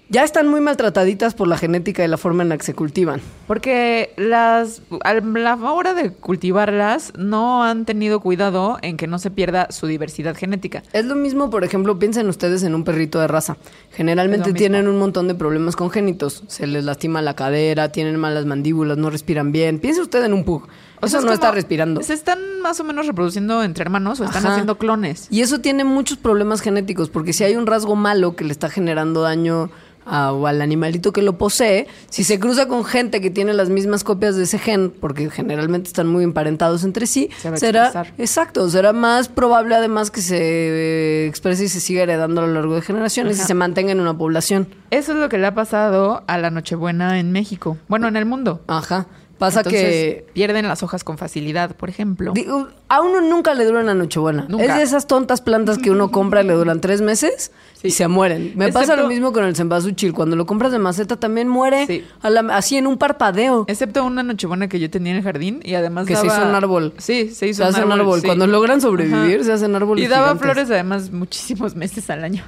[0.09, 3.21] ya están muy maltrataditas por la genética y la forma en la que se cultivan.
[3.47, 9.31] Porque las a la hora de cultivarlas no han tenido cuidado en que no se
[9.31, 10.83] pierda su diversidad genética.
[10.93, 13.57] Es lo mismo, por ejemplo, piensen ustedes en un perrito de raza.
[13.93, 16.43] Generalmente tienen un montón de problemas congénitos.
[16.47, 19.79] Se les lastima la cadera, tienen malas mandíbulas, no respiran bien.
[19.79, 20.67] Piense usted en un pug.
[21.01, 22.01] O Eso sea, no está respirando.
[22.01, 24.53] Se están más o menos reproduciendo entre hermanos o están Ajá.
[24.53, 25.27] haciendo clones.
[25.29, 28.69] Y eso tiene muchos problemas genéticos, porque si hay un rasgo malo que le está
[28.69, 29.69] generando daño
[30.09, 33.67] a- o al animalito que lo posee, si se cruza con gente que tiene las
[33.69, 38.69] mismas copias de ese gen, porque generalmente están muy emparentados entre sí, Se será exacto,
[38.69, 42.75] será más probable además que se eh, exprese y se siga heredando a lo largo
[42.75, 44.67] de generaciones y se mantenga en una población.
[44.91, 47.77] Eso es lo que le ha pasado a la Nochebuena en México.
[47.89, 48.61] Bueno, en el mundo.
[48.67, 49.07] Ajá.
[49.37, 52.31] Pasa Entonces, que pierden las hojas con facilidad, por ejemplo.
[52.33, 54.45] Digo, a uno nunca le dura una Nochebuena.
[54.49, 54.63] Nunca.
[54.65, 57.51] Es de esas tontas plantas que uno compra y le duran tres meses
[57.83, 58.53] y se mueren.
[58.55, 60.13] Me pasa lo mismo con el cempasúchil.
[60.13, 62.03] Cuando lo compras de maceta también muere Sí.
[62.21, 63.65] a la- así en un parpadeo.
[63.67, 66.55] Excepto una Nochebuena que yo tenía en el jardín y además Que se hizo un
[66.55, 66.93] árbol.
[66.97, 68.21] Sí, se hizo Se hace un árbol.
[68.21, 68.25] sí.
[68.25, 70.43] Cuando logran sobrevivir, se hacen árboles Y daba gigantes.
[70.43, 72.43] flores además muchísimos meses al año.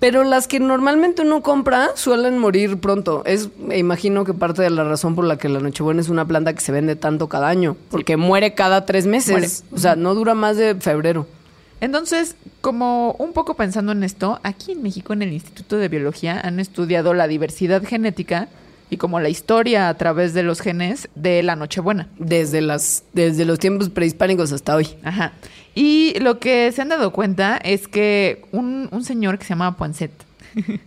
[0.00, 3.22] Pero las que normalmente uno compra suelen morir pronto.
[3.26, 6.24] Es, me imagino que parte de la razón por la que la Nochebuena es una
[6.24, 7.76] planta que se vende tanto cada año.
[7.90, 9.30] Porque muere cada tres meses.
[9.30, 9.48] Muere.
[9.72, 11.26] O sea, no dura más de febrero.
[11.82, 16.40] Entonces, como un poco pensando en esto, aquí en México en el Instituto de Biología
[16.40, 18.48] han estudiado la diversidad genética
[18.90, 22.08] y como la historia a través de los genes de la Nochebuena.
[22.18, 24.88] Desde, las, desde los tiempos prehispánicos hasta hoy.
[25.04, 25.32] Ajá.
[25.74, 29.76] Y lo que se han dado cuenta es que un, un señor que se llamaba
[29.76, 30.10] Poinsett,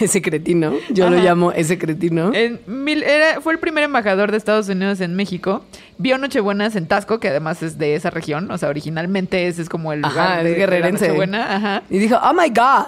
[0.00, 2.32] Ese cretino, yo lo llamo ese cretino.
[2.34, 5.64] en mil- era, fue el primer embajador de Estados Unidos en México,
[5.98, 9.68] vio Nochebuenas en Tasco, que además es de esa región, o sea, originalmente ese es
[9.68, 10.92] como el lugar Ajá, de, es de.
[10.92, 11.54] Nochebuena.
[11.56, 11.82] Ajá.
[11.90, 12.86] Y dijo, oh my God,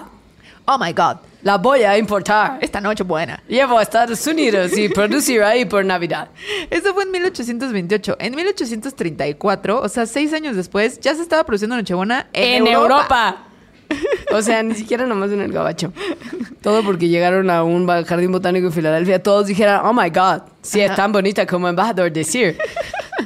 [0.65, 2.57] Oh my God, la voy a importar.
[2.61, 3.43] esta Nochebuena.
[3.47, 6.29] Llevo a Estados Unidos y producir ahí por Navidad.
[6.69, 8.17] Eso fue en 1828.
[8.19, 13.37] En 1834, o sea, seis años después, ya se estaba produciendo Nochebuena en, Europa.
[14.31, 15.93] O sea, ni siquiera nomás en el gabacho.
[16.61, 19.21] Todo porque llegaron a un jardín botánico en Filadelfia.
[19.21, 22.57] Todos dijeron, oh my God, si es tan bonita como embajador decir.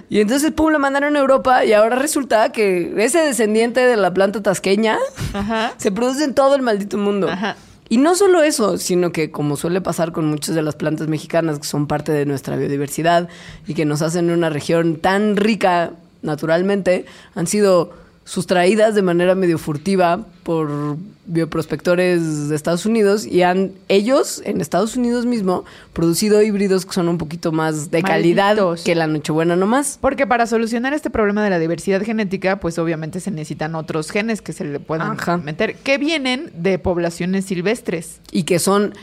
[0.10, 4.14] Y entonces, pum, la mandaron a Europa y ahora resulta que ese descendiente de la
[4.14, 4.98] planta tasqueña
[5.34, 5.72] Ajá.
[5.78, 7.30] se produce en todo el maldito mundo.
[7.30, 7.56] Ajá.
[7.90, 11.60] Y no solo eso, sino que como suele pasar con muchas de las plantas mexicanas
[11.60, 13.30] que son parte de nuestra biodiversidad
[13.66, 17.94] y que nos hacen una región tan rica naturalmente, han sido
[18.28, 24.98] sustraídas de manera medio furtiva por bioprospectores de Estados Unidos y han ellos en Estados
[24.98, 25.64] Unidos mismo
[25.94, 28.84] producido híbridos que son un poquito más de calidad Malditos.
[28.84, 29.98] que la Nochebuena nomás.
[30.02, 34.42] Porque para solucionar este problema de la diversidad genética, pues obviamente se necesitan otros genes
[34.42, 35.38] que se le puedan Ajá.
[35.38, 38.20] meter, que vienen de poblaciones silvestres.
[38.32, 38.94] y que son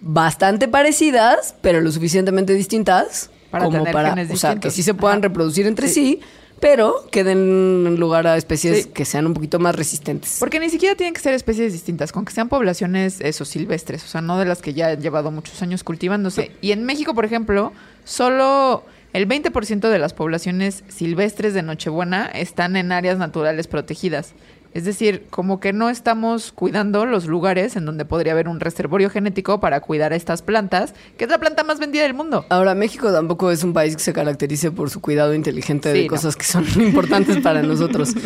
[0.00, 4.74] bastante parecidas, pero lo suficientemente distintas Para como tener para, genes o sea, que distintos.
[4.74, 5.28] sí se puedan Ajá.
[5.28, 5.94] reproducir entre sí.
[5.94, 6.20] Sí.
[6.64, 8.88] Pero que den lugar a especies Sí.
[8.88, 10.38] que sean un poquito más resistentes.
[10.40, 14.06] Porque ni siquiera tienen que ser especies distintas, con que sean poblaciones eso, silvestres, o
[14.08, 16.52] sea, no de las que ya han llevado muchos años cultivándose.
[16.62, 17.74] Y en México, por ejemplo,
[18.06, 24.32] solo el 20% de las poblaciones silvestres de Nochebuena están en áreas naturales protegidas.
[24.74, 29.08] Es decir, como que no estamos cuidando los lugares en donde podría haber un reservorio
[29.08, 32.44] genético para cuidar a estas plantas, que es la planta más vendida del mundo.
[32.48, 36.04] Ahora, México tampoco es un país que se caracterice por su cuidado inteligente Sí, de
[36.06, 36.10] no.
[36.10, 38.14] cosas que son importantes para nosotros.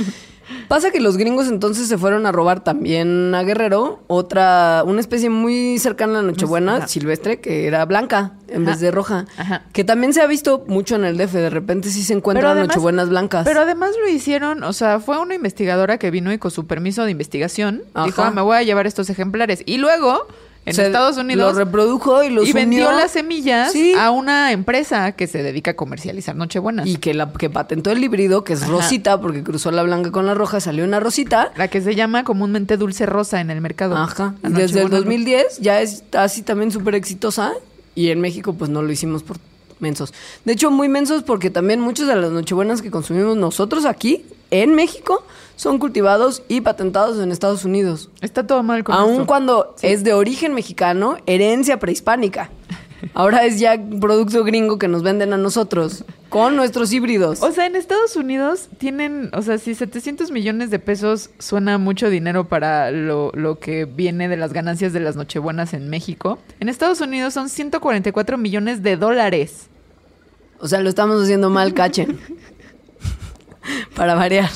[0.68, 5.30] Pasa que los gringos entonces se fueron a robar también a Guerrero otra, una especie
[5.30, 6.88] muy cercana a la Nochebuena, Ajá.
[6.88, 8.70] silvestre, que era blanca en Ajá.
[8.72, 9.26] vez de roja.
[9.37, 9.62] Ajá.
[9.72, 12.68] Que también se ha visto mucho en el DF, de repente sí se encuentran además-
[12.68, 13.44] Nochebuenas blancas.
[13.44, 17.04] Pero además lo hicieron, o sea, fue una investigadora que vino y con su permiso
[17.04, 19.62] de investigación dijo, "Ah, me voy a llevar estos ejemplares.
[19.66, 20.26] Y luego,
[20.68, 23.94] en Se Estados Unidos, Lo reprodujo y los y vendió las semillas Sí.
[23.98, 26.87] a una empresa que se dedica a comercializar Nochebuenas.
[26.87, 28.70] Y que, la, que patentó el híbrido, que es Ajá.
[28.72, 31.52] rosita, porque cruzó la blanca con la roja, salió una rosita.
[31.57, 33.96] La que se llama comúnmente dulce rosa en el mercado.
[33.96, 34.35] Ajá.
[34.44, 34.96] Y desde el Nochebuena.
[34.96, 37.52] 2010 ya es así también súper exitosa.
[37.94, 39.38] Y en México, pues no lo hicimos por
[39.81, 40.12] mensos.
[40.44, 44.74] De hecho, muy mensos porque también muchas de las nochebuenas que consumimos nosotros aquí, en
[44.74, 45.24] México,
[45.56, 48.11] son cultivados y patentados en Estados Unidos.
[48.20, 49.26] Está todo mal con Aun esto.
[49.26, 52.50] cuando es de origen mexicano, herencia prehispánica.
[53.14, 57.42] Ahora es ya producto gringo que nos venden a nosotros con nuestros híbridos.
[57.42, 62.11] O sea, en Estados Unidos tienen, o sea, si 700 millones de pesos suena mucho
[62.11, 66.68] dinero para lo, lo que viene de las ganancias de las Nochebuenas en México, en
[66.68, 69.68] Estados Unidos son 144 millones de dólares.
[70.61, 72.18] O sea, lo estamos haciendo mal, cachen.
[73.95, 74.51] Para variar.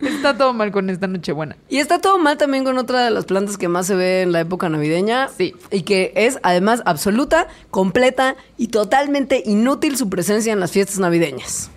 [0.00, 1.56] Está todo mal con esta Nochebuena.
[1.68, 4.32] Y está todo mal también con otra de las plantas que más se ve en
[4.32, 5.28] la época navideña.
[5.28, 5.54] Sí.
[5.70, 11.70] Y que es además absoluta, completa y totalmente inútil su presencia en las fiestas navideñas.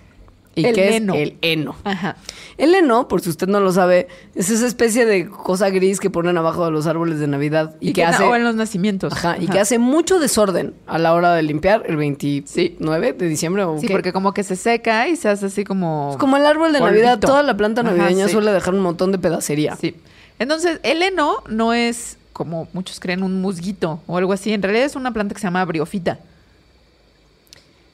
[0.58, 1.14] Y El heno.
[1.16, 1.76] es el heno.
[1.84, 2.16] Ajá.
[2.58, 6.10] El heno, por si usted no lo sabe, es esa especie de cosa gris que
[6.10, 8.56] ponen abajo de los árboles de Navidad y, Y, que, que hace o en los
[8.56, 9.12] nacimientos.
[9.12, 9.53] Ajá, y Ajá.
[9.53, 13.88] que hace mucho desorden a la hora de limpiar el 29 de diciembre o Sí,
[13.88, 13.93] qué?
[13.93, 16.10] porque como que se seca y se hace así como...
[16.12, 17.01] Es como el árbol de polvito.
[17.03, 18.32] Navidad, toda la planta Ajá, navideña sí.
[18.34, 19.76] suele dejar un montón de pedacería.
[19.76, 19.95] Sí.
[20.39, 24.53] Entonces, el heno no es, como muchos creen, un musguito o algo así.
[24.53, 26.20] En realidad es una planta que se llama briofita.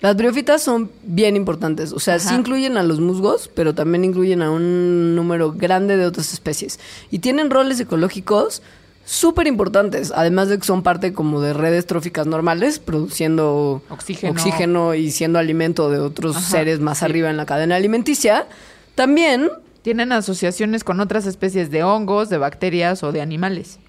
[0.01, 2.29] Las briofitas son bien importantes, o sea, Ajá.
[2.29, 6.79] sí incluyen a los musgos, pero también incluyen a un número grande de otras especies.
[7.11, 8.63] Y tienen roles ecológicos
[9.05, 14.31] súper importantes, además de que son parte como de redes tróficas normales, produciendo Oxígeno.
[14.33, 17.05] oxígeno y siendo alimento de otros Ajá, seres más sí.
[17.05, 18.47] arriba en la cadena alimenticia.
[18.95, 19.49] También
[19.83, 23.79] Tienen asociaciones con otras especies de hongos, de bacterias o de animales.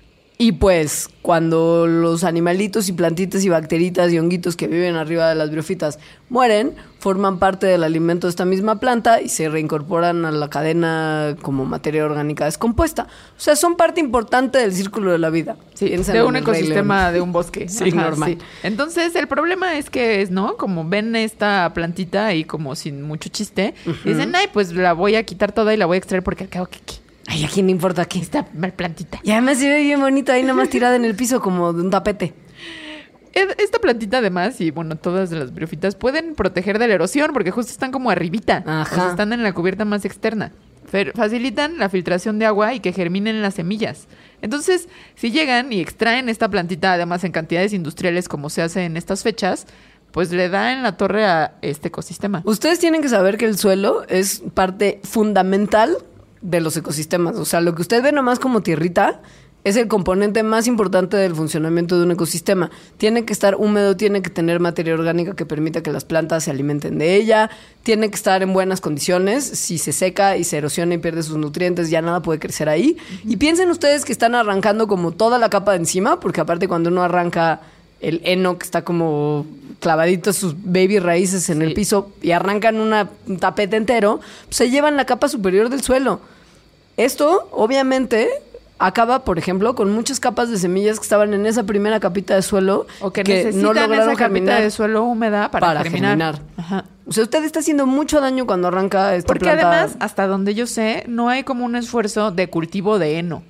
[0.43, 5.37] Y pues cuando los animalitos y plantitas y bacteritas y honguitos que viven arriba de
[5.37, 10.33] las briofitas mueren, forman parte del alimento de esta misma planta y se reincorporan a
[10.33, 13.07] la cadena como materia orgánica descompuesta.
[13.37, 15.57] O sea, son parte importante del círculo de la vida.
[15.75, 17.69] Sí, Piensen de un ecosistema de un bosque.
[17.69, 18.39] Sí, normal.
[18.65, 20.57] Entonces, el problema es que es, ¿no?
[20.57, 23.75] Como ven esta plantita ahí como sin mucho chiste,
[24.05, 26.51] dicen, ay, pues la voy a quitar toda y la voy a extraer porque al
[26.51, 28.21] cabo que que Ay, ¿a quién le importa aquí?
[28.21, 29.21] esta mal plantita.
[29.23, 31.83] Y además se ve bien bonito ahí nada más tirada en el piso como de
[31.83, 32.35] un tapete.
[33.33, 37.73] Esta plantita además, y bueno, todas las briofitas pueden proteger de la erosión porque justo
[37.73, 38.63] están como arribita.
[38.67, 38.93] Ajá.
[38.93, 40.53] O sea, están en la cubierta más externa.
[40.93, 44.07] Fer- facilitan la filtración de agua y que germinen las semillas.
[44.43, 48.99] Entonces, si llegan y extraen esta plantita, además en cantidades industriales como se hace en
[48.99, 49.67] estas fechas,
[50.11, 52.43] pues le da en la torre a este ecosistema.
[52.45, 55.97] Ustedes tienen que saber que el suelo es parte fundamental
[56.43, 57.37] de los ecosistemas.
[57.37, 59.21] O sea, lo que usted ve nomás como tierrita
[59.65, 62.71] es el componente más importante del funcionamiento de un ecosistema.
[62.97, 66.51] Tiene que estar húmedo, tiene que tener materia orgánica que permita que las plantas se
[66.51, 67.49] alimenten de ella,
[67.85, 69.45] tiene que estar en buenas condiciones.
[69.45, 72.97] Si se seca y se erosiona y pierde sus nutrientes, ya nada puede crecer ahí.
[73.25, 76.91] Y piensen ustedes que están arrancando como toda la capa de encima, porque aparte cuando
[76.91, 77.61] uno arranca
[78.01, 79.47] el heno que está como
[79.79, 84.71] clavadito sus baby raíces en el piso y arrancan una, un tapete entero, pues se
[84.71, 86.21] llevan la capa superior del suelo.
[87.05, 88.29] Esto, obviamente,
[88.79, 92.43] acaba, por ejemplo, con muchas capas de semillas que estaban en esa primera capita de
[92.43, 96.37] suelo O que, necesitan esa capita de suelo húmeda para, para germinar.
[96.37, 96.43] germinar.
[96.57, 96.85] Ajá.
[97.07, 99.69] O sea, usted está haciendo mucho daño cuando arranca esta Porque planta.
[99.69, 103.43] además, hasta donde yo sé, no hay como un esfuerzo de cultivo de heno.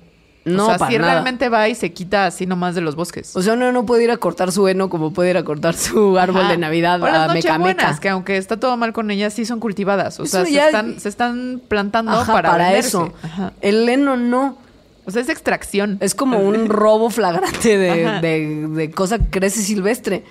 [0.45, 1.11] No, o sea, para si nada.
[1.13, 3.33] realmente va y se quita así nomás de los bosques.
[3.35, 5.73] O sea, uno no puede ir a cortar su heno como puede ir a cortar
[5.75, 6.51] su árbol Ajá.
[6.51, 7.27] de Navidad o a meca
[7.57, 7.99] nochebuenas, meca.
[8.01, 10.19] que aunque está todo mal con ellas, sí son cultivadas.
[10.19, 12.87] O Eso sea, se están, se están plantando Ajá, para, para, venderse.
[12.89, 13.13] eso.
[13.23, 13.53] Ajá.
[13.61, 14.57] El heno no.
[15.05, 15.97] O sea, es extracción.
[16.01, 20.23] Es como un robo flagrante de, de- de cosa que crece silvestre.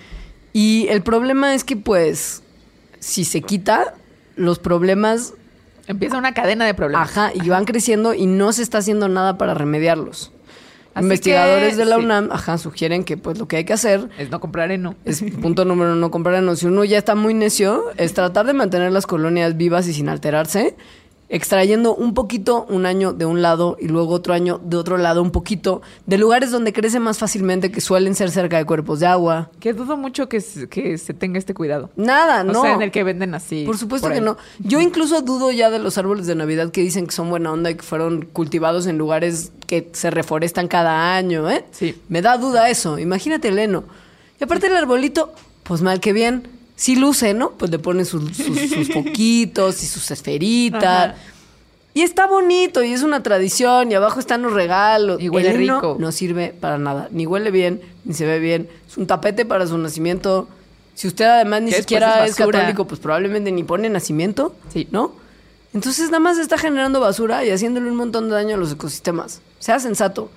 [0.53, 2.43] Y el problema es que, pues,
[3.01, 3.95] si se quita,
[4.37, 5.33] los problemas,
[5.87, 7.11] Empieza una cadena de problemas.
[7.11, 10.33] ajá, y van creciendo y no se está haciendo nada para remediarlos.
[10.95, 12.03] Así Investigadores que, de la sí.
[12.03, 14.95] UNAM, ajá, sugieren que, pues, lo que hay que hacer Es no comprar heno.
[15.07, 16.55] es punto número uno, comprar heno.
[16.55, 20.11] Si uno ya está muy necio, es tratar de mantener las colonias vivas y sin
[20.11, 20.77] alterarse,
[21.33, 25.23] extrayendo un poquito un año de un lado y luego otro año de otro lado
[25.23, 29.07] un poquito, de lugares donde crece más fácilmente, que suelen ser cerca de cuerpos de
[29.07, 29.51] agua.
[29.59, 31.89] Que dudo mucho que, se- que se tenga este cuidado.
[31.97, 32.61] Nada, O no.
[32.63, 33.65] sea, en el que venden así.
[33.65, 34.37] Por supuesto por que no.
[34.61, 37.71] Yo incluso dudo ya de los árboles de Navidad que dicen que son buena onda
[37.71, 41.65] y que fueron cultivados en lugares que se reforestan cada año, ¿eh?
[41.71, 41.97] Sí.
[42.11, 42.99] Me da duda eso.
[42.99, 43.85] Imagínate el heno.
[44.39, 46.47] Y aparte el arbolito, pues mal que bien,
[46.83, 47.53] sí luce, ¿no?
[47.53, 51.11] Pues le ponen sus, sus, sus foquitos y sus esferitas.
[51.11, 51.15] Ajá.
[51.95, 55.21] Y está bonito y es una tradición y abajo están los regalos.
[55.21, 55.97] Y huele El rico.
[56.01, 57.09] No sirve para nada.
[57.13, 58.69] Ni huele bien, ni se ve bien.
[58.89, 60.49] Es un tapete para su nacimiento.
[60.95, 64.57] Si usted además ni siquiera es católico, pues probablemente ni pone nacimiento.
[64.73, 64.89] Sí.
[64.91, 65.15] ¿No?
[65.75, 69.41] Entonces nada más está generando basura y haciéndole un montón de daño a los ecosistemas.
[69.61, 70.31] Sea sensato.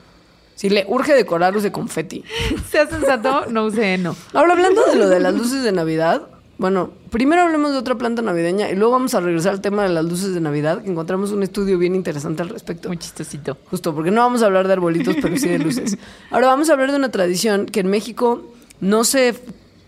[0.56, 2.24] Si le urge decorar, use confeti.
[2.72, 4.16] Sea sensato, no use heno.
[4.34, 6.28] Ahora, hablando de lo de las luces de Navidad,
[6.58, 9.90] bueno, primero hablemos de otra planta navideña y luego vamos a regresar al tema de
[9.90, 12.88] las luces de Navidad, que encontramos un estudio bien interesante al respecto.
[12.88, 13.58] Muy chistosito.
[13.70, 15.98] Justo, porque no vamos a hablar de arbolitos, pero sí de luces.
[16.32, 18.44] Ahora vamos a hablar de una tradición que en México
[18.80, 19.36] no se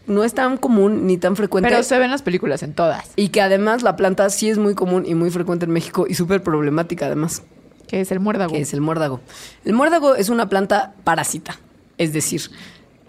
[0.08, 1.70] no es tan común ni tan frecuente.
[1.70, 3.12] Pero se ven las películas en todas.
[3.16, 6.16] Y que además la planta sí es muy común y muy frecuente en México y
[6.16, 7.44] súper problemática además,
[7.88, 8.54] Que es el muérdago.
[8.54, 9.20] que es el muérdago.
[9.66, 11.60] El muérdago es una planta parásita,
[11.98, 12.42] es decir,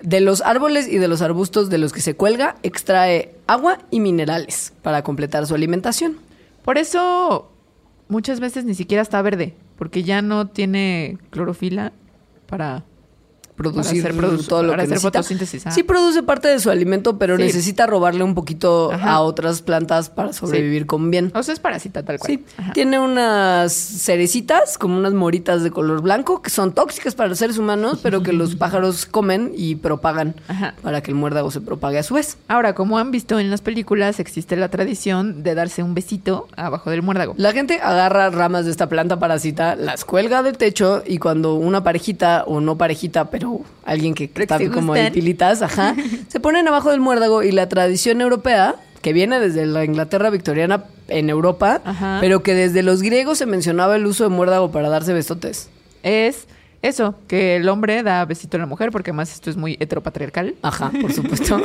[0.03, 4.01] de los árboles y de los arbustos de los que se cuelga, extrae agua y
[4.01, 6.18] minerales para completar su alimentación.
[6.64, 7.51] Por eso
[8.09, 11.92] muchas veces ni siquiera está verde, porque ya no tiene clorofila
[12.46, 12.84] para
[13.59, 15.19] producir Para hacer produ- todo lo para que hacer necesita.
[15.19, 15.65] fotosíntesis.
[15.75, 17.43] Sí produce parte de su alimento, pero Sí.
[17.43, 19.11] necesita robarle un poquito Ajá.
[19.11, 21.31] a otras plantas para sobrevivir con bien.
[21.35, 22.27] O sea, es parásita tal cual.
[22.31, 22.73] Sí, Ajá.
[22.73, 27.59] tiene unas cerecitas, como unas moritas de color blanco, que son tóxicas para los seres
[27.59, 30.75] humanos, pero que los pájaros comen y propagan Ajá.
[30.83, 32.39] para que el muérdago se propague a su vez.
[32.49, 36.91] Ahora, como han visto en las películas, existe la tradición de darse un besito abajo
[36.91, 37.35] del muérdago.
[37.37, 41.83] La gente agarra ramas de esta planta parásita, las cuelga del techo y cuando una
[41.83, 43.47] parejita o no parejita, pero
[43.84, 45.94] alguien que está como en tilitas, ajá,
[46.28, 50.84] se ponen abajo del muérdago y la tradición europea que viene desde la Inglaterra victoriana
[51.09, 52.18] en Europa, Ajá.
[52.20, 55.70] pero que desde los griegos se mencionaba el uso de muérdago para darse besotes.
[56.03, 56.46] Es
[56.82, 60.55] eso, que el hombre da besito a la mujer, porque además esto es muy heteropatriarcal.
[60.62, 61.61] Ajá, por supuesto.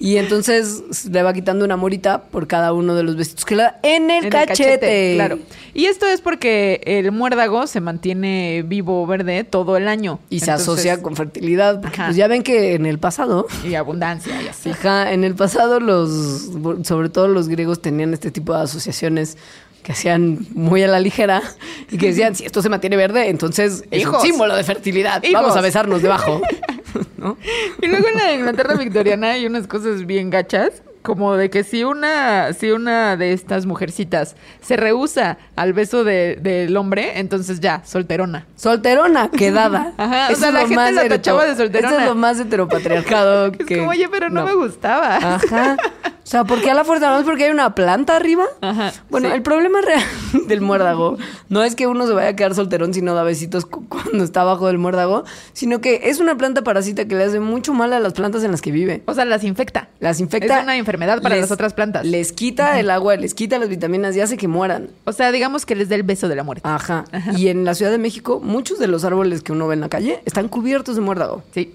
[0.00, 3.64] Y entonces le va quitando una morita por cada uno de los besitos que le
[3.64, 5.14] da en el, En cachete.
[5.16, 5.38] Claro.
[5.74, 10.20] Y esto es porque el muérdago se mantiene vivo verde todo el año.
[10.30, 11.80] Y se asocia con fertilidad.
[11.80, 14.70] Porque pues ya ven que en el pasado Y abundancia y así.
[14.70, 16.50] Ajá, en el pasado los,
[16.84, 19.36] sobre todo los griegos tenían este tipo de asociaciones
[19.82, 21.42] que hacían muy a la ligera
[21.90, 25.22] y que decían, si esto se mantiene verde, entonces es un símbolo de fertilidad.
[25.22, 25.42] Hijos.
[25.42, 26.40] Vamos a besarnos debajo.
[27.18, 27.36] ¿No?
[27.82, 31.84] Y luego en la Inglaterra victoriana hay unas cosas bien gachas, como de que si
[31.84, 37.82] una, si una de estas mujercitas se rehúsa al beso de- del hombre, entonces ya,
[37.84, 38.46] solterona.
[38.56, 39.94] Solterona, quedada.
[39.98, 41.90] Ajá, o Eso sea, es la lo gente la tachaba de solterona.
[41.90, 43.78] Eso es lo más heteropatriarcado Es que...
[43.78, 45.16] como, oye, pero no, me gustaba.
[45.16, 45.76] Ajá.
[46.28, 47.08] O sea, ¿por qué a la fuerza?
[47.10, 48.44] ¿No es porque hay una planta arriba?
[48.60, 49.34] Ajá, Bueno, sí.
[49.34, 50.02] el problema real
[50.46, 51.16] del muérdago
[51.48, 54.24] no es que uno se vaya a quedar solterón si no da besitos cu- cuando
[54.24, 55.24] está abajo del muérdago,
[55.54, 58.50] sino que es una planta parasita que le hace mucho mal a las plantas en
[58.50, 59.02] las que vive.
[59.06, 59.88] O sea, las infecta.
[60.00, 60.58] Las infecta.
[60.58, 62.04] Es una enfermedad para les- las otras plantas.
[62.04, 64.90] Les quita el agua, les quita las vitaminas y hace que mueran.
[65.04, 66.60] O sea, digamos que les da el beso de la muerte.
[66.68, 67.06] Ajá.
[67.38, 69.88] Y en la Ciudad de México, muchos de los árboles que uno ve en la
[69.88, 71.42] calle están cubiertos de muérdago.
[71.54, 71.74] Sí.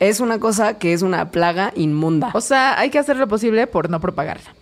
[0.00, 2.30] Es una cosa que es una plaga inmunda.
[2.34, 4.54] O sea, hay que hacer lo posible por no propagarla.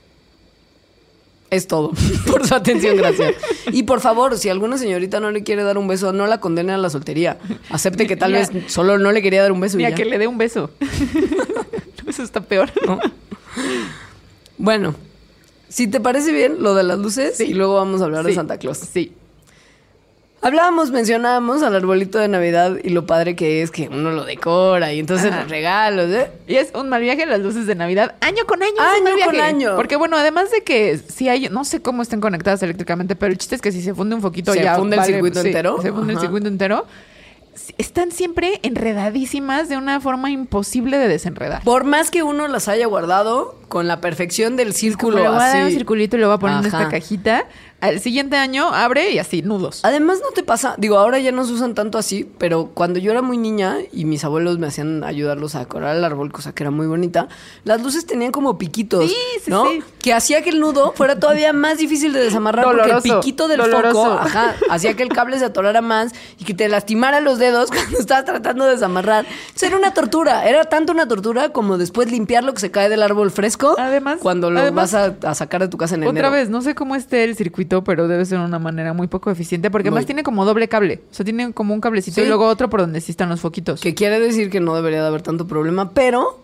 [1.50, 1.92] Es todo.
[2.30, 3.34] Por su atención, gracias.
[3.72, 6.74] Y por favor, si alguna señorita no le quiere dar un beso, no la condene
[6.74, 7.38] a la soltería.
[7.70, 9.96] Acepte que tal vez solo no le quería dar un beso y Mira, ya.
[9.96, 10.70] que le dé un beso.
[12.06, 12.70] Eso está peor.
[14.58, 14.94] Bueno,
[15.70, 17.44] si te parece bien lo de las luces, Sí.
[17.44, 18.34] y luego vamos a hablar de.
[18.34, 18.78] Santa Claus.
[18.78, 19.12] Sí.
[20.40, 24.92] Hablábamos, mencionábamos al arbolito de Navidad y lo padre que es que uno lo decora
[24.92, 25.40] y entonces Ajá.
[25.42, 26.30] los regalos, ¿eh?
[26.46, 28.72] Y es un mal viaje las luces de Navidad, año con año.
[28.72, 29.76] es un Año con año.
[29.76, 33.38] Porque bueno, además de que si hay, no sé cómo estén conectadas eléctricamente, pero el
[33.38, 35.48] chiste es que si se funde un foquito ¿Se ya funde el vale- circuito sí,
[35.48, 35.82] entero?
[35.82, 36.86] Se funde el circuito entero.
[37.76, 41.64] Están siempre enredadísimas de una forma imposible de desenredar.
[41.64, 45.40] Por más que uno las haya guardado con la perfección del círculo le voy a
[45.40, 45.74] dar un así.
[45.74, 47.46] circulito y le voy a poner en esta cajita.
[47.80, 49.80] Al siguiente año abre y así, nudos.
[49.84, 53.12] Además, no te pasa, digo, ahora ya no se usan tanto así, pero cuando yo
[53.12, 56.64] era muy niña y mis abuelos me hacían ayudarlos a decorar el árbol, cosa que
[56.64, 57.28] era muy bonita,
[57.62, 59.66] las luces tenían como piquitos, Sí, sí, ¿no?
[59.70, 59.80] sí.
[60.00, 63.62] Que hacía que el nudo fuera todavía más difícil de desamarrar porque el piquito del
[63.62, 67.70] foco, ajá, hacía que el cable se atorara más y que te lastimara los dedos
[67.70, 69.24] cuando estabas tratando de desamarrar.
[69.54, 72.88] Eso era una tortura, era tanto una tortura como después limpiar lo que se cae
[72.88, 76.02] del árbol fresco Además- cuando lo además- vas a, a sacar de tu casa en
[76.02, 76.26] enero.
[76.26, 79.30] Otra vez, no sé cómo esté el circuito, pero debe ser una manera muy poco
[79.30, 79.96] eficiente porque Muy.
[79.98, 81.00] además tiene como doble cable.
[81.10, 82.22] O sea, tiene como un cablecito Sí.
[82.22, 83.80] y luego otro por donde sí están los foquitos.
[83.80, 86.40] Que quiere decir que no debería de haber tanto problema, pero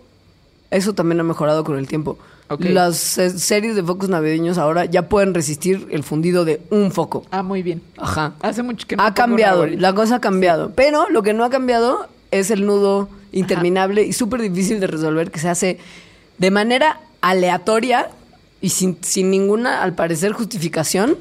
[0.70, 2.18] eso también ha mejorado con el tiempo.
[2.58, 7.24] Las eh, series de focos navideños ahora ya pueden resistir el fundido de un foco.
[7.30, 7.80] Ah, muy bien.
[7.96, 8.34] Ajá.
[8.42, 10.72] Hace mucho que no ha cambiado, la cosa ha cambiado.
[10.76, 15.30] Pero lo que no ha cambiado es el nudo interminable y súper difícil de resolver
[15.30, 15.78] que se hace
[16.38, 18.10] de manera aleatoria
[18.64, 21.18] y sin, sin ninguna, al parecer, justificación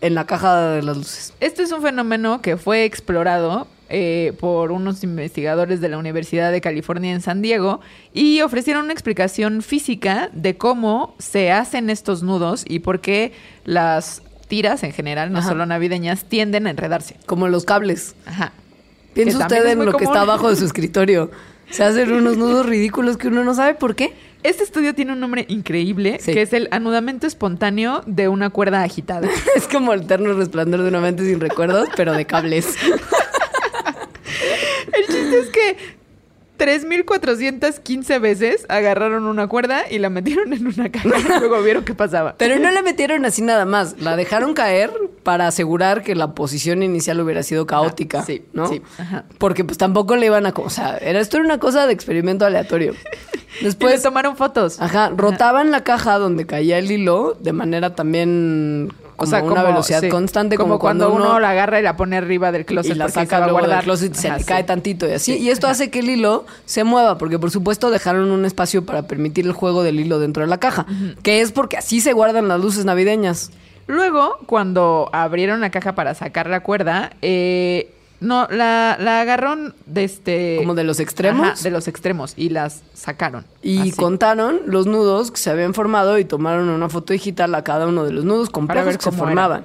[0.00, 1.34] en la caja de las luces.
[1.38, 6.62] Este es un fenómeno que fue explorado eh, por unos investigadores de la Universidad de
[6.62, 7.80] California en San Diego
[8.14, 13.34] y ofrecieron una explicación física de cómo se hacen estos nudos y por qué
[13.66, 15.50] las tiras en general, no Ajá.
[15.50, 17.16] solo navideñas, tienden a enredarse.
[17.26, 18.14] Como los cables.
[18.24, 18.54] Ajá.
[19.12, 21.30] Piensa usted en lo que está abajo de su escritorio.
[21.68, 24.14] Se hacen unos nudos ridículos que uno no sabe por qué.
[24.42, 26.32] Este estudio tiene un nombre increíble, Sí.
[26.32, 29.28] que es el anudamiento espontáneo de una cuerda agitada.
[29.56, 32.76] Es como el eterno resplandor de una mente sin recuerdos, pero de cables.
[34.92, 35.76] El chiste es que
[36.58, 41.94] 3.415 veces agarraron una cuerda y la metieron en una caja y luego vieron qué
[41.94, 42.34] pasaba.
[42.36, 44.00] Pero no la metieron así nada más.
[44.00, 44.90] La dejaron caer
[45.22, 48.20] para asegurar que la posición inicial hubiera sido caótica.
[48.20, 48.68] Ah, sí, ¿no?
[48.68, 49.24] sí, ajá.
[49.38, 50.52] Porque pues tampoco le iban a...
[50.56, 52.94] O sea, era, esto era una cosa de experimento aleatorio.
[53.60, 54.02] Y le Después...
[54.02, 54.80] tomaron fotos.
[54.80, 60.00] Ajá, rotaban la caja donde caía el hilo de manera también como a una velocidad
[60.00, 63.08] sí, constante, como, cuando, uno, la agarra y la pone arriba del closet y la
[63.08, 63.84] se saca luego del guardar.
[63.84, 64.48] closet, se Ajá, le sí.
[64.48, 65.36] cae tantito y así.
[65.36, 69.02] y esto hace que el hilo se mueva, porque por supuesto dejaron un espacio para
[69.02, 70.86] permitir el juego del hilo dentro de la caja,
[71.22, 73.50] que es porque así se guardan las luces navideñas.
[73.88, 77.90] Luego, cuando abrieron la caja para sacar la cuerda, eh,
[78.20, 80.56] no, la, la agarraron de este...
[80.58, 81.46] Como de los extremos.
[81.46, 83.44] Ajá, de los extremos y las sacaron.
[83.62, 87.62] Y así, contaron los nudos que se habían formado y tomaron una foto digital a
[87.62, 89.64] cada uno de los nudos complejos ver que se formaban.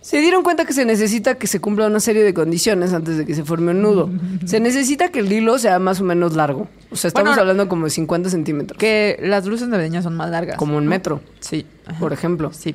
[0.00, 3.24] Se dieron cuenta que se necesita que se cumpla una serie de condiciones antes de
[3.24, 4.10] que se forme un nudo.
[4.44, 6.68] Se necesita que el hilo sea más o menos largo.
[6.90, 8.78] O sea, estamos Bueno, hablando como de 50 centímetros.
[8.78, 10.58] Que las luces navideñas son más largas.
[10.58, 11.64] Como un metro, Sí.
[11.86, 11.98] ajá.
[12.00, 12.52] por ejemplo.
[12.52, 12.74] Sí.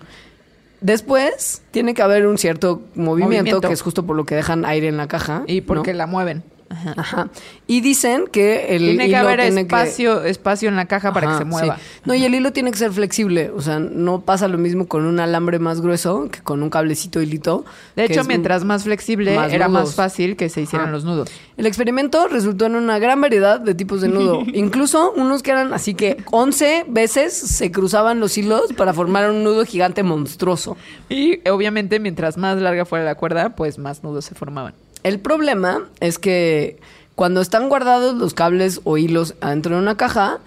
[0.81, 3.67] Después, tiene que haber un cierto movimiento, Movimiento.
[3.67, 5.43] que es justo por lo que dejan aire en la caja.
[5.47, 5.97] Y porque ¿no?
[5.97, 6.43] la mueven.
[6.69, 6.93] Ajá.
[6.97, 7.29] Ajá.
[7.67, 11.11] Y dicen que el Tiene que hilo haber tiene que- espacio, espacio en la caja
[11.13, 11.77] para que se mueva.
[11.77, 11.81] sí.
[12.05, 13.49] No, y el hilo tiene que ser flexible.
[13.55, 17.21] O sea, no pasa lo mismo con un alambre más grueso que con un cablecito
[17.21, 17.65] hilito.
[17.95, 19.87] De hecho, mientras más flexible, más era nudos.
[19.87, 21.29] más fácil que se hicieran los nudos.
[21.57, 24.43] El experimento resultó en una gran variedad de tipos de nudo.
[24.53, 29.43] Incluso unos que eran así que 11 veces se cruzaban los hilos para formar un
[29.43, 30.77] nudo gigante monstruoso.
[31.09, 34.73] Y obviamente, mientras más larga fuera la cuerda, pues más nudos se formaban.
[35.03, 36.79] El problema es que
[37.15, 40.39] cuando están guardados los cables o hilos adentro de una caja,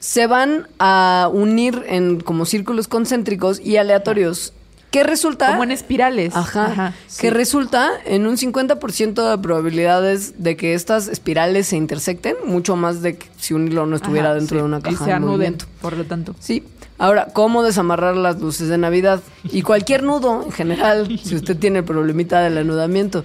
[0.00, 4.52] se van a unir en como círculos concéntricos y aleatorios.
[4.90, 5.48] ¿Qué resulta?
[5.50, 6.34] Como en espirales.
[6.34, 6.94] Ajá.
[7.08, 7.20] sí.
[7.20, 13.02] Que resulta en un 50% de probabilidades de que estas espirales se intersecten, mucho más
[13.02, 14.60] de que si un hilo no estuviera Ajá, dentro sí.
[14.60, 15.66] de una Y caja se en anuden, movimiento.
[15.82, 16.34] por lo tanto.
[16.40, 16.64] Sí.
[16.96, 19.20] Ahora, ¿cómo desamarrar las luces de Navidad?
[19.52, 23.24] Y cualquier nudo en general, si usted tiene el problemita del anudamiento,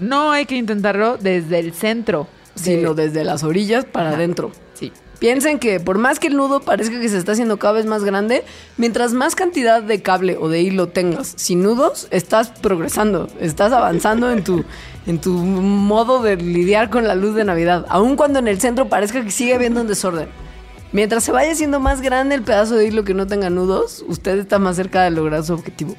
[0.00, 2.26] No hay que intentarlo desde el centro.
[2.54, 4.50] de- sino desde las orillas para adentro.
[4.74, 4.92] Sí.
[5.20, 8.02] Piensen que por más que el nudo parezca que se está haciendo cada vez más
[8.04, 8.44] grande,
[8.76, 14.30] mientras más cantidad de cable o de hilo tengas sin nudos, estás progresando, estás avanzando
[14.32, 14.64] en tu,
[15.06, 18.88] en tu modo de lidiar con la luz de Navidad, aun cuando en el centro
[18.88, 20.28] parezca que sigue habiendo un desorden.
[20.92, 24.38] Mientras se vaya haciendo más grande el pedazo de hilo que no tenga nudos, usted
[24.38, 25.94] está más cerca de lograr su objetivo.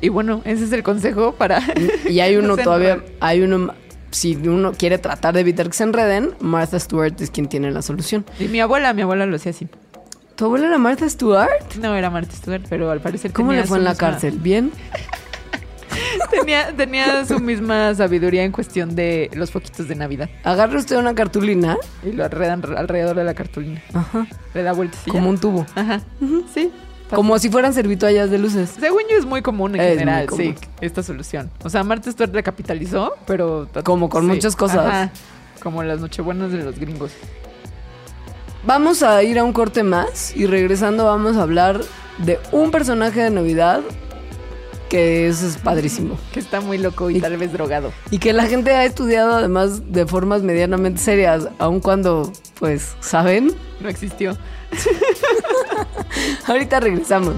[0.00, 1.60] Y bueno, ese es el consejo para...
[2.08, 3.74] Y hay uno no todavía, hay uno,
[4.10, 7.82] si uno quiere tratar de evitar que se enreden, Martha Stewart es quien tiene la
[7.82, 8.24] solución.
[8.38, 9.68] Y mi abuela, mi abuela lo hacía así.
[10.36, 11.50] ¿Tu abuela era Martha Stewart?
[11.82, 14.38] No era Marta Stewart, pero al parecer ¿Cómo tenía le fue en la misma- cárcel?
[14.38, 14.72] ¿Bien?
[16.30, 20.28] Tenía, tenía su misma sabiduría en cuestión de los foquitos de Navidad.
[20.44, 23.82] Agarre usted una cartulina, Y lo arredan alrededor de la cartulina.
[23.92, 25.66] ajá, Le da vueltas como un tubo.
[25.74, 26.00] Ajá.
[26.54, 26.70] Sí.
[27.14, 28.74] Como si fueran servitoallas de luces.
[28.78, 30.56] Según yo es muy común en Es general, común.
[30.60, 31.50] sí, esta solución.
[31.64, 33.68] O sea, Marta Stewart la capitalizó, pero...
[33.84, 34.86] Como con muchas cosas.
[34.86, 35.10] Ajá.
[35.62, 37.10] Como las nochebuenas de los gringos.
[38.64, 41.80] Vamos a ir a un corte más y regresando vamos a hablar
[42.18, 43.80] de un personaje de Navidad
[44.90, 46.18] que es, es padrísimo.
[46.32, 47.92] Que está muy loco y tal vez drogado.
[48.10, 53.54] Y que la gente ha estudiado además de formas medianamente serias, aun cuando, pues, ¿saben?
[53.80, 54.36] No existió.
[56.46, 57.36] Ahorita regresamos.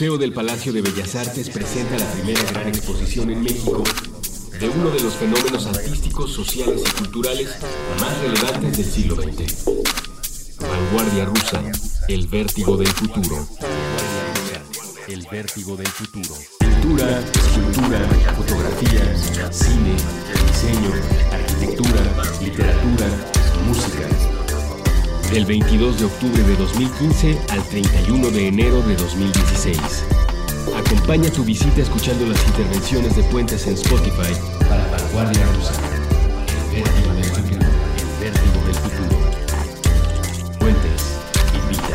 [0.00, 3.84] Museo del Palacio de Bellas Artes presenta la primera gran exposición en México
[4.58, 7.50] de uno de los fenómenos artísticos, sociales y culturales
[8.00, 9.66] más relevantes del siglo XX.
[10.58, 11.62] Vanguardia rusa,
[12.08, 13.46] el vértigo del futuro.
[15.06, 16.34] El vértigo del futuro.
[16.60, 18.00] Pintura, escultura,
[18.38, 19.96] fotografía, cine,
[20.48, 20.94] diseño,
[21.30, 22.00] arquitectura,
[22.40, 23.06] literatura,
[23.66, 24.39] música.
[25.32, 29.78] Del 22 de octubre de 2015 al 31 de enero de 2016.
[30.74, 34.34] Acompaña tu visita escuchando las intervenciones de Puentes en Spotify
[34.68, 35.72] para Vanguardia Rusa.
[36.48, 37.66] El vértigo del futuro.
[37.96, 39.16] El vértigo del futuro.
[40.58, 41.20] Puentes,
[41.54, 41.94] invita.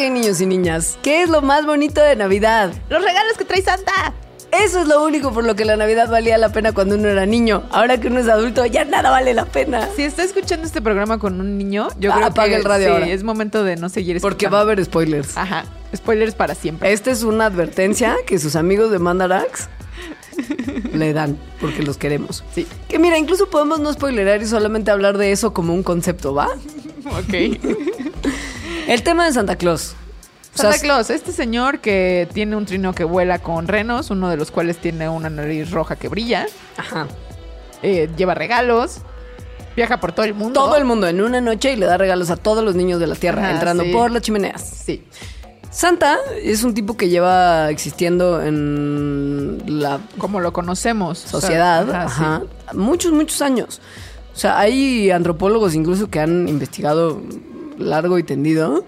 [0.00, 2.72] Ok, niños y niñas, ¿qué es lo más bonito de Navidad?
[2.88, 4.14] ¡Los regalos que trae Santa!
[4.52, 7.26] Eso es lo único por lo que la Navidad valía la pena cuando uno era
[7.26, 7.64] niño.
[7.72, 9.88] Ahora que uno es adulto, ya nada vale la pena.
[9.96, 12.86] Si está escuchando este programa con un niño, yo Ah, creo apaga que el radio
[12.86, 13.06] sí, ahora.
[13.08, 14.54] es momento de no seguir Porque escuchando.
[14.54, 15.36] va a haber spoilers.
[15.36, 15.64] Ajá,
[15.96, 16.92] spoilers para siempre.
[16.92, 19.68] Esta es una advertencia que sus amigos de Mandarax
[20.94, 22.44] le dan, porque los queremos.
[22.54, 22.68] Sí.
[22.88, 26.50] Que mira, incluso podemos no spoilerar y solamente hablar de eso como un concepto, ¿va?
[27.08, 28.07] Ok.
[28.88, 29.94] El tema de Santa Claus.
[30.54, 34.30] O sea, Santa Claus, este señor que tiene un trino que vuela con renos, uno
[34.30, 36.46] de los cuales tiene una nariz roja que brilla,
[36.78, 37.06] Ajá.
[37.82, 39.02] eh, lleva regalos,
[39.76, 40.58] viaja por todo el mundo.
[40.58, 43.06] Todo el mundo en una noche y le da regalos a todos los niños de
[43.06, 43.92] la Tierra, Ajá, entrando sí.
[43.92, 44.62] por las chimeneas.
[44.62, 45.04] Sí.
[45.70, 51.26] Santa es un tipo que lleva existiendo en la Como lo conocemos.
[51.26, 52.76] o sea, sociedad ajá, ajá, sí.
[52.78, 53.82] muchos, muchos años.
[54.34, 57.20] O sea, hay antropólogos incluso que han investigado
[57.78, 58.84] largo y tendido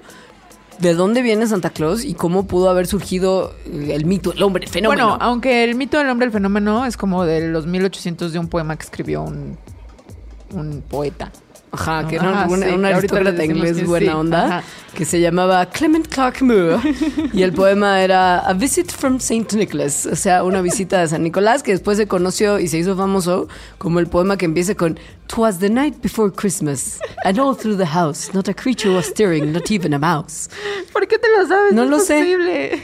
[0.79, 4.71] de dónde viene Santa Claus y cómo pudo haber surgido el mito, el hombre, el
[4.71, 5.09] fenómeno.
[5.11, 8.49] Bueno, aunque el mito del hombre del fenómeno es como de los 1800 de un
[8.49, 11.31] poema que escribió un poeta.
[11.73, 14.65] Ajá, que era un, sí, un que aristócrata inglés que buena sí, onda ajá.
[14.95, 16.81] que se llamaba Clement Clark Moore
[17.33, 21.23] y el poema era A Visit from Saint Nicholas, o sea, una visita de San
[21.23, 23.47] Nicolás que después se conoció y se hizo famoso
[23.79, 24.99] como el poema que empieza con
[25.29, 29.53] Twas the night before Christmas and all through the house not a creature was stirring,
[29.53, 30.49] not even a mouse.
[30.93, 31.73] ¿Por qué te lo sabes?
[31.73, 32.19] No es lo sé.
[32.19, 32.83] posible.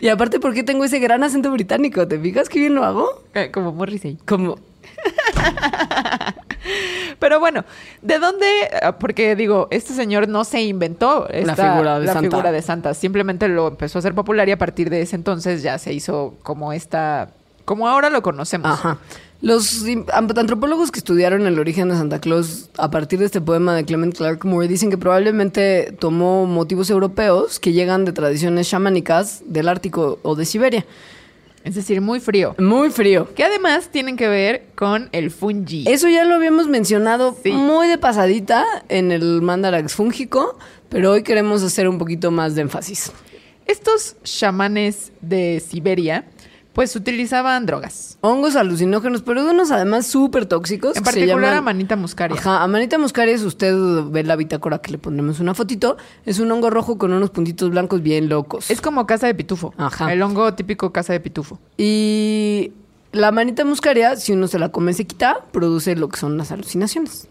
[0.00, 2.08] Y aparte, ¿por qué tengo ese gran acento británico?
[2.08, 3.22] ¿Te fijas qué bien lo hago?
[3.34, 4.18] Eh, como Morrissey.
[4.26, 4.58] Como
[7.22, 7.64] Pero bueno,
[8.02, 8.46] ¿de dónde?
[8.82, 12.28] Ah, Porque digo, este señor no se inventó esta- figura de la Santa.
[12.30, 12.94] figura de Santa.
[12.94, 16.34] Simplemente lo empezó a hacer popular y a partir de ese entonces ya se hizo
[16.42, 17.28] como esta,
[17.64, 18.72] como ahora lo conocemos.
[18.72, 18.98] Ajá.
[19.40, 23.84] Los antropólogos que estudiaron el origen de Santa Claus a partir de este poema de
[23.84, 29.68] Clement Clark Moore dicen que probablemente tomó motivos europeos que llegan de tradiciones chamánicas del
[29.68, 30.84] Ártico o de Siberia.
[31.64, 32.54] Es decir, muy frío.
[32.58, 33.32] Muy frío.
[33.34, 35.84] Que además tienen que ver con el fungi.
[35.86, 37.52] Eso ya lo habíamos mencionado Sí.
[37.52, 40.58] muy de pasadita en el Mandarax fúngico,
[40.88, 43.12] pero hoy queremos hacer un poquito más de énfasis.
[43.66, 46.24] Estos chamanes de Siberia,
[46.72, 48.16] pues utilizaban drogas.
[48.22, 50.96] Hongos alucinógenos, pero de unos además súper tóxicos.
[50.96, 52.38] En particular llaman- Amanita muscaria.
[52.38, 53.74] Ajá, Amanita muscaria, si usted
[54.10, 57.70] ve la bitácora que le pondremos una fotito, es un hongo rojo con unos puntitos
[57.70, 58.70] blancos bien locos.
[58.70, 59.74] Es como casa de pitufo.
[59.76, 60.12] Ajá.
[60.12, 61.58] El hongo típico casa de pitufo.
[61.76, 62.72] Y
[63.12, 66.50] la Amanita muscaria, si uno se la come se quita, produce lo que son las
[66.52, 67.28] alucinaciones,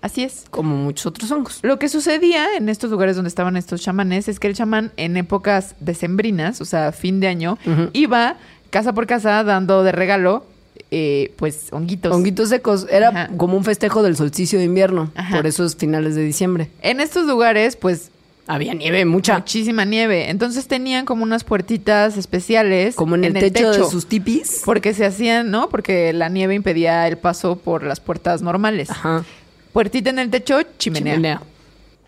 [0.00, 0.44] Así es.
[0.50, 1.58] como muchos otros hongos.
[1.62, 5.16] Lo que sucedía en estos lugares donde estaban estos chamanes es que el chamán en
[5.16, 7.58] épocas decembrinas, o sea, fin de año,
[7.94, 8.36] iba
[8.74, 10.44] casa por casa dando de regalo,
[10.90, 12.12] eh, pues, honguitos.
[12.12, 13.28] Honguitos secos, era Ajá.
[13.36, 15.36] como un festejo del solsticio de invierno, Ajá.
[15.36, 16.68] por esos finales de diciembre.
[16.82, 18.10] En estos lugares, pues,
[18.48, 19.38] Había nieve, mucha.
[19.38, 20.28] muchísima nieve.
[20.28, 22.96] Entonces tenían como unas puertitas especiales.
[22.96, 24.62] Como en el, techo, de sus tipis.
[24.64, 25.68] Porque se hacían, ¿no?
[25.68, 28.90] Porque la nieve impedía el paso por las puertas normales.
[28.90, 29.24] Ajá.
[29.72, 31.14] Puertita en el techo, chimenea.
[31.14, 31.42] Chimenea.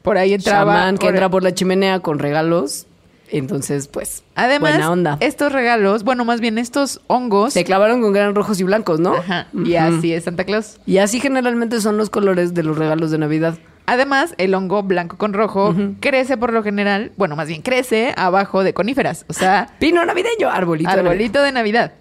[0.02, 0.74] Por ahí entraba.
[0.74, 2.86] Chamán que entra por la chimenea con regalos.
[3.30, 5.16] Entonces, pues, Además, buena onda.
[5.20, 7.52] estos regalos, bueno, más bien estos hongos.
[7.52, 9.14] Se clavaron con gran rojos y blancos, ¿no?
[9.14, 9.46] Ajá.
[9.64, 10.78] Y así es Santa Claus.
[10.86, 13.58] Y así generalmente son los colores de los regalos de Navidad.
[13.86, 18.64] Además, el hongo blanco con rojo crece por lo general, bueno, más bien crece abajo
[18.64, 20.90] de coníferas, o sea, Pino navideño, arbolito.
[20.90, 21.92] arbolito de Navidad.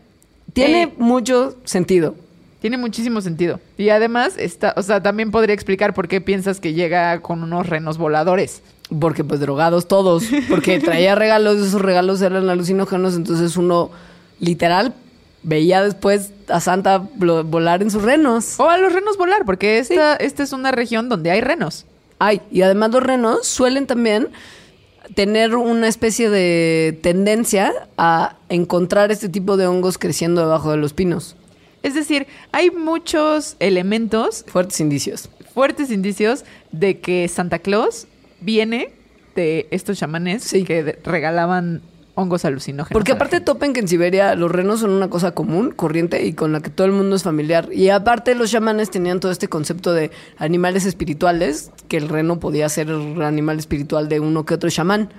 [0.53, 2.15] Tiene Eh, mucho sentido.
[2.59, 3.59] tiene muchísimo sentido.
[3.77, 7.67] Y además, está, o sea, también podría explicar por qué piensas que llega con unos
[7.67, 8.63] renos voladores.
[8.99, 10.25] Porque pues drogados todos.
[10.49, 13.15] Porque traía regalos, esos regalos eran alucinógenos.
[13.15, 13.91] Entonces uno
[14.39, 14.93] literal
[15.43, 18.59] veía después a Santa volar en sus renos.
[18.59, 21.85] O a los renos volar, porque esta, esta es una región donde hay renos.
[22.19, 24.29] Ay, y además los renos suelen también
[25.13, 30.93] tener una especie de tendencia a encontrar este tipo de hongos creciendo debajo de los
[30.93, 31.35] pinos.
[31.83, 35.29] Es decir, hay muchos elementos, Fuertes indicios.
[35.53, 38.07] fuertes indicios de que Santa Claus
[38.45, 38.91] viene
[39.35, 40.63] de estos chamanes Sí.
[40.63, 41.81] que regalaban
[42.17, 42.93] hongos alucinógenos.
[42.93, 46.53] Porque aparte topen que en Siberia los renos son una cosa común, corriente y con
[46.53, 47.67] la que todo el mundo es familiar.
[47.73, 52.69] Y aparte los chamanes tenían todo este concepto de animales espirituales, que el reno podía
[52.69, 55.09] ser el animal espiritual de uno que otro chamán.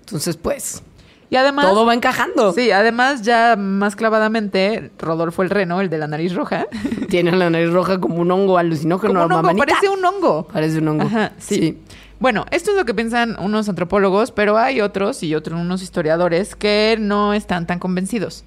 [0.00, 0.82] Entonces, pues,
[1.28, 1.66] Y además...
[1.66, 2.52] Todo va encajando.
[2.54, 6.68] Sí, además ya más clavadamente, Rodolfo el Reno, el de la nariz roja,
[7.10, 9.12] Tiene la nariz roja como un hongo alucinógeno.
[9.24, 10.46] como un hongo, parece un hongo.
[10.50, 11.04] Parece un hongo.
[11.04, 11.78] Ajá, sí.
[12.18, 16.56] Bueno, esto es lo que piensan unos antropólogos, pero hay otros y otros unos historiadores
[16.56, 18.44] que no están tan convencidos.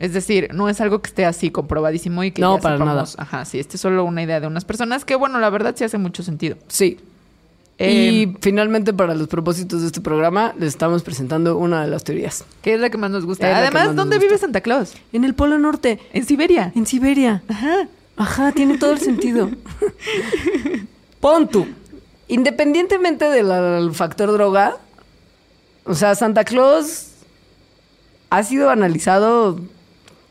[0.00, 3.14] Es decir, no es algo que esté así comprobadísimo y que No, ya para sepamos-
[3.18, 5.84] Ajá, sí, este es solo una idea de unas personas que, bueno, la verdad sí
[5.84, 6.56] hace mucho sentido.
[6.68, 6.98] Sí.
[7.82, 12.02] Eh, y finalmente, para los propósitos de este programa, les estamos presentando una de las
[12.04, 12.44] teorías.
[12.62, 13.50] que es la que más nos gusta.
[13.50, 14.26] Es Además, ¿dónde gusta.
[14.28, 14.94] vive Santa Claus?
[15.12, 16.72] En el Polo Norte, En Siberia.
[16.74, 17.42] en Siberia.
[17.48, 17.86] Ajá.
[18.16, 19.50] Ajá, tiene todo el sentido.
[21.20, 21.66] Pon tú.
[22.30, 24.76] Independientemente del factor droga,
[25.84, 27.08] o sea, Santa Claus
[28.30, 29.58] ha sido analizado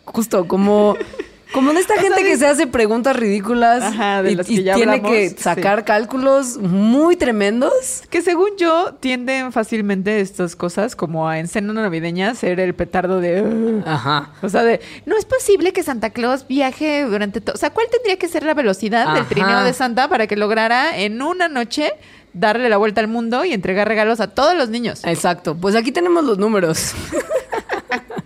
[0.06, 0.95] justo como,
[1.52, 4.64] como de esta gente que se hace preguntas ridículas Ajá, de y, las que y
[4.64, 5.36] ya tiene hablamos, que sí.
[5.39, 8.04] sacar cálculos muy tremendos.
[8.10, 13.20] Que según yo, tienden fácilmente estas cosas como a en cena navideña ser el petardo
[13.20, 13.82] de...
[13.86, 14.32] Ajá.
[14.41, 17.56] O sea, de, no es posible que Santa Claus viaje durante todo.
[17.56, 20.97] O sea, ¿cuál tendría que ser la velocidad del trineo de Santa para que lograra
[20.97, 21.93] en una noche
[22.34, 25.02] darle la vuelta al mundo y entregar regalos a todos los niños?
[25.06, 25.56] Exacto.
[25.56, 26.93] Pues aquí tenemos los números.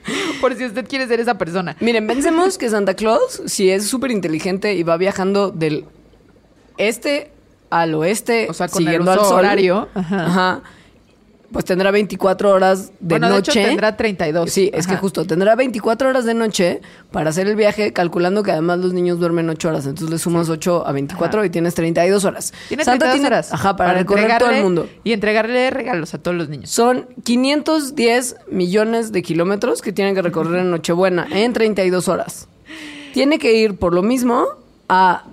[0.42, 1.76] Por si usted quiere ser esa persona.
[1.80, 5.86] Miren, pensemos que Santa Claus, si es súper inteligente y va viajando del
[6.78, 7.32] este
[7.70, 9.88] al oeste, O sea, con el siguiendo uso al sol, horario.
[9.94, 10.26] Ajá.
[10.26, 10.62] Ajá.
[11.54, 13.52] Pues tendrá 24 horas de bueno, noche.
[13.54, 14.52] de hecho tendrá 32.
[14.52, 16.82] Sí, es que justo tendrá 24 horas de noche
[17.12, 19.86] para hacer el viaje, calculando que además los niños duermen 8 horas.
[19.86, 21.46] Entonces le sumas 8 a 24 Ajá.
[21.46, 22.54] y tienes 32 horas.
[22.68, 23.54] Tiene Santa 32 tiene- horas.
[23.54, 24.90] Ajá, para, recorrer todo el mundo.
[25.04, 26.72] Y entregarle regalos a todos los niños.
[26.72, 32.48] Son 510 millones de kilómetros que tienen que recorrer en Nochebuena en 32 horas.
[33.14, 34.48] Tiene que ir por lo mismo
[34.90, 35.26] a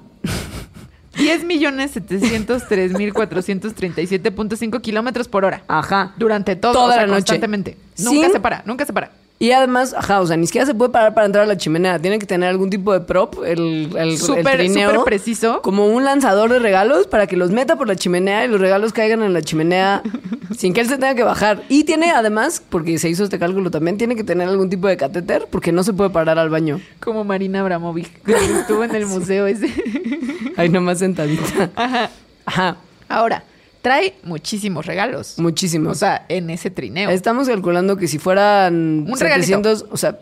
[1.21, 5.63] 10 millones 703 mil 437.5 kilómetros por hora.
[5.69, 6.15] Ajá.
[6.17, 7.17] Durante todo, Toda o sea, la noche.
[7.19, 7.77] constantemente.
[7.99, 9.11] Nunca se para, nunca se para.
[9.43, 11.99] Y además, ajá, o sea, ni siquiera se puede parar para entrar a la chimenea.
[11.99, 15.03] Tiene que tener algún tipo de prop, el, el, trineo.
[15.03, 15.63] preciso.
[15.63, 18.93] Como un lanzador de regalos para que los meta por la chimenea y los regalos
[18.93, 20.03] caigan en la chimenea
[20.59, 21.63] sin que él se tenga que bajar.
[21.71, 24.99] Y tiene además, porque se hizo este cálculo también, tiene que tener algún tipo de
[24.99, 26.79] catéter porque no se puede parar al baño.
[27.03, 29.73] Como Marina Abramovic, que estuvo en el museo ese.
[30.61, 31.71] Ahí nomás sentadita.
[31.75, 32.11] Ajá.
[32.47, 32.77] Ajá,
[33.09, 33.45] Ahora,
[33.83, 35.35] trae muchísimos regalos.
[35.39, 35.91] muchísimo.
[35.91, 37.11] O sea, en ese trineo.
[37.11, 40.19] Estamos calculando que si fueran Un 700, o sea,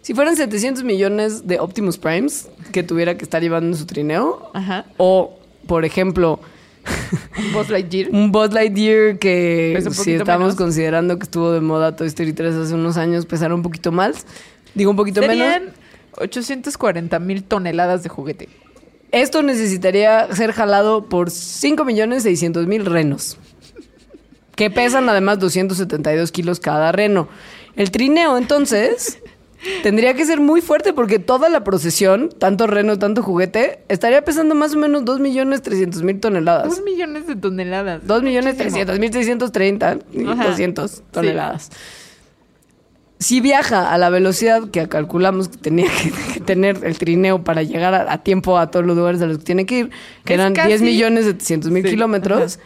[0.00, 4.50] si fueran 700 millones de Optimus Primes que tuviera que estar llevando en su trineo,
[4.54, 4.86] Ajá.
[4.96, 6.40] o por ejemplo,
[7.52, 8.10] Buzz Lightyear.
[8.10, 10.54] un Buzz Lightyear que Pesa un si estamos menos.
[10.56, 14.26] considerando que estuvo de moda Toy Story 3 hace unos años, pesara un poquito más,
[14.74, 15.74] digo un poquito Serían menos.
[16.18, 18.48] 840 mil toneladas de juguete.
[19.12, 23.38] Esto necesitaría ser jalado por 5 millones 600 mil renos.
[24.56, 27.28] Que pesan además 272 kilos cada reno.
[27.76, 29.18] El trineo, entonces,
[29.82, 34.54] tendría que ser muy fuerte porque toda la procesión, tanto reno, tanto juguete, estaría pesando
[34.54, 36.68] más o menos 2 millones 300 mil toneladas.
[36.68, 38.06] 2 millones de toneladas.
[38.06, 38.86] 2 millones Muchísimo.
[38.86, 40.48] 300 mil 630 y Ajá.
[40.48, 41.70] 200 toneladas.
[43.22, 47.62] Si viaja a la velocidad que calculamos que tenía que, que tener el trineo para
[47.62, 49.90] llegar a, a tiempo a todos los lugares a los que tiene que ir,
[50.24, 52.58] que Es eran casi- 10 millones 700 mil Sí, kilómetros,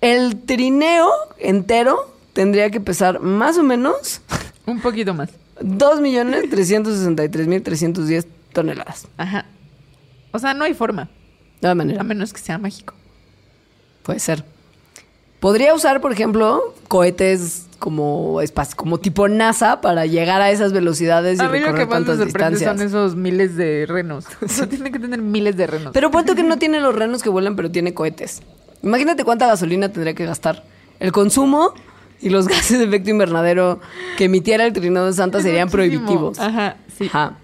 [0.00, 1.08] el trineo
[1.38, 4.20] entero tendría que pesar más o menos
[4.66, 5.30] Un poquito más.
[5.60, 9.06] 2 millones 363 mil 310 toneladas.
[9.16, 9.46] Ajá.
[10.32, 11.04] O sea, no hay forma.
[11.04, 12.00] De todas maneras.
[12.00, 12.92] A menos que sea mágico.
[14.02, 14.44] Puede ser.
[15.40, 18.40] Podría usar, por ejemplo, cohetes como
[18.76, 22.00] como tipo NASA para llegar a esas velocidades y A mí lo que recorrer más
[22.00, 22.90] me tantas sorprende distancias.
[22.92, 24.24] son esos miles de renos.
[24.42, 25.90] O sea, tiene que tener miles de renos.
[25.92, 28.42] Pero punto que no tiene los renos que vuelan, pero tiene cohetes.
[28.82, 30.64] Imagínate cuánta gasolina tendría que gastar.
[31.00, 31.72] El consumo
[32.20, 33.80] y los gases de efecto invernadero
[34.16, 35.96] que emitiera el trineo de Santa Es serían muchísimo.
[35.98, 36.38] prohibitivos.
[36.38, 37.06] Ajá, sí.
[37.06, 37.38] Ajá.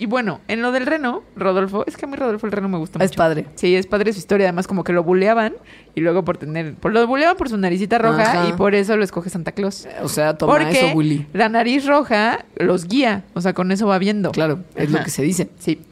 [0.00, 2.78] Y bueno, en lo del reno, Rodolfo, es que a mí Rodolfo el reno me
[2.78, 3.04] gusta mucho.
[3.04, 3.44] Es padre.
[3.54, 4.46] Sí, es padre su historia.
[4.46, 5.52] Además, como que lo buleaban
[5.94, 6.74] y luego por tener.
[6.76, 8.48] Por, lo buleaban por su naricita roja Ajá.
[8.48, 9.86] y por eso lo escoge Santa Claus.
[10.02, 11.26] O sea, toma Porque eso, Willy.
[11.34, 13.24] la nariz roja los guía.
[13.34, 14.32] O sea, con eso va viendo.
[14.32, 15.50] Claro, es lo que se dice.
[15.58, 15.82] Sí.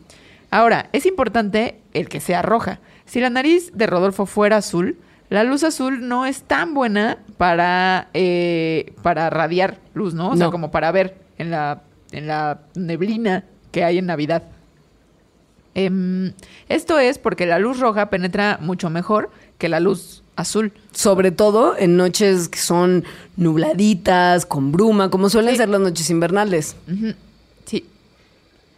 [0.51, 2.81] Ahora, es importante el que sea roja.
[3.05, 4.97] Si la nariz de Rodolfo fuera azul,
[5.29, 10.31] la luz azul no es tan buena para, eh, para radiar luz, ¿no?
[10.31, 10.51] O sea, No.
[10.51, 11.83] como para ver en la,
[12.13, 14.43] en la neblina que hay en Navidad.
[15.75, 16.33] Em,
[16.69, 20.73] esto es porque la luz roja penetra mucho mejor que la luz azul.
[20.93, 23.05] Sobre todo en noches que son
[23.37, 25.59] nubladitas, con bruma, como suelen Sí.
[25.59, 26.75] ser las noches invernales.
[27.66, 27.85] Sí.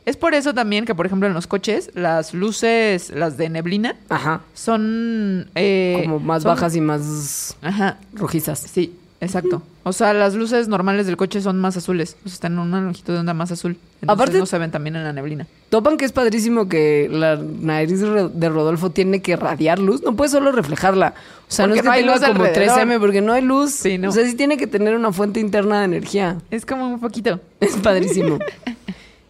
[0.06, 3.96] Es por eso también que, por ejemplo, en los coches, las luces, las de neblina,
[4.08, 4.40] Ajá.
[4.54, 5.50] son...
[5.54, 8.58] eh, Como más son- bajas y más Ajá, rojizas.
[8.58, 8.94] sí.
[9.22, 9.62] Exacto.
[9.82, 12.16] O sea, las luces normales del coche son más azules.
[12.24, 13.72] O sea, están en una longitud de onda más azul.
[14.00, 15.46] Entonces Aparte- no se ven también en la neblina.
[15.68, 20.02] Topan que es padrísimo que la nariz de Ro- de Rodolfo tiene que radiar luz.
[20.02, 21.14] No puede solo reflejarla.
[21.48, 22.78] O sea, no es que no hay tenga luz como alrededor.
[22.78, 23.72] 3M porque no hay luz.
[23.72, 24.08] Sí, no.
[24.08, 26.38] O sea, sí tiene que tener una fuente interna de energía.
[26.50, 27.40] Es como un poquito.
[27.60, 28.38] Es padrísimo.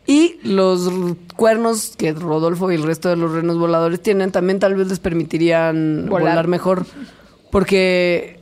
[0.06, 0.90] Y los
[1.36, 4.98] cuernos que Rodolfo y el resto de los renos voladores tienen también tal vez les
[4.98, 6.30] permitirían Volar.
[6.30, 6.84] volar, mejor.
[7.52, 8.40] Porque,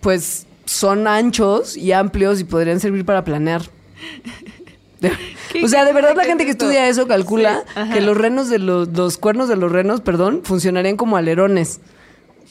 [0.00, 3.62] pues, son anchos y amplios y podrían servir para planear.
[5.00, 5.12] De-
[5.52, 8.48] ¿Qué- o sea, de verdad la gente que estudia eso calcula Sí, que los renos
[8.48, 11.80] de los, los cuernos de los renos, perdón, funcionarían como alerones.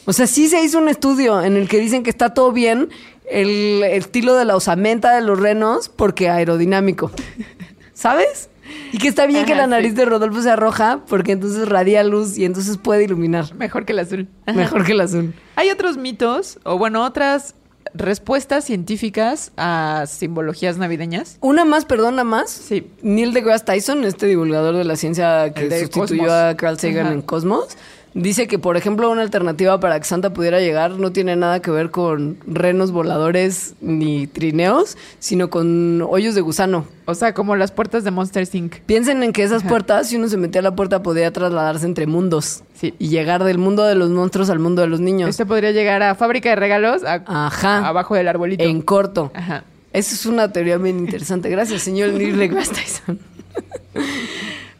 [0.05, 2.89] O sea, sí se hizo un estudio en el que dicen que está todo bien
[3.29, 7.11] el estilo de la osamenta de los renos porque aerodinámico.
[7.93, 8.49] ¿Sabes?
[8.91, 9.97] Y que está bien que la nariz sí.
[9.97, 13.53] de Rodolfo sea roja porque entonces radia luz y entonces puede iluminar.
[13.55, 14.27] Mejor que el azul.
[14.45, 14.57] Ajá.
[14.57, 15.33] Mejor que el azul.
[15.55, 17.55] Hay otros mitos, o bueno, otras
[17.93, 21.37] respuestas científicas a simbologías navideñas.
[21.41, 22.49] Una más, perdona más.
[22.49, 22.87] Sí.
[23.01, 26.31] Neil deGrasse Tyson, este divulgador de la ciencia que de sustituyó Cosmos.
[26.31, 27.13] a Carl Sagan Ajá.
[27.15, 27.69] en Cosmos,
[28.13, 31.71] dice que, por ejemplo, una alternativa para que Santa pudiera llegar no tiene nada que
[31.71, 36.85] ver con renos voladores ni trineos, sino con hoyos de gusano.
[37.05, 38.75] O sea, como las puertas de Monster Inc.
[38.85, 39.69] Piensen en que esas Ajá.
[39.69, 42.63] puertas, si uno se metía a la puerta, podía trasladarse entre mundos.
[42.75, 42.93] Sí.
[42.99, 45.29] Y llegar del mundo de los monstruos al mundo de los niños.
[45.29, 47.87] Este podría llegar a fábrica de regalos, a- Ajá.
[47.87, 48.63] abajo del arbolito.
[48.63, 49.31] En corto.
[49.33, 49.63] Ajá.
[49.91, 51.49] Esa es una teoría bien interesante.
[51.49, 53.19] Gracias, señor Neil Tyson.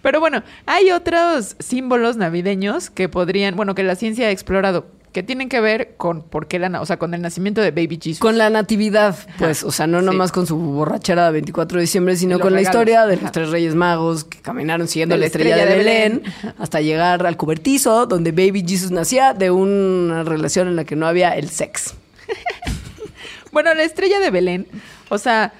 [0.02, 5.24] Pero bueno, hay otros símbolos navideños que podrían, bueno, que la ciencia ha explorado, que
[5.24, 8.20] tienen que ver con por qué la, o sea, con el nacimiento de Baby Jesus.
[8.20, 10.06] Con la natividad, pues, o sea, no Sí.
[10.06, 13.24] nomás con su borrachera de 24 de diciembre, sino con la historia de Ajá.
[13.24, 16.54] los tres reyes magos que caminaron siguiendo la la estrella, estrella de, de Belén, Belén.
[16.60, 21.08] hasta llegar al cobertizo, donde Baby Jesus nacía de una relación en la que no
[21.08, 21.96] había el sex.
[23.52, 24.68] Bueno, la estrella de Belén,
[25.10, 25.54] o sea,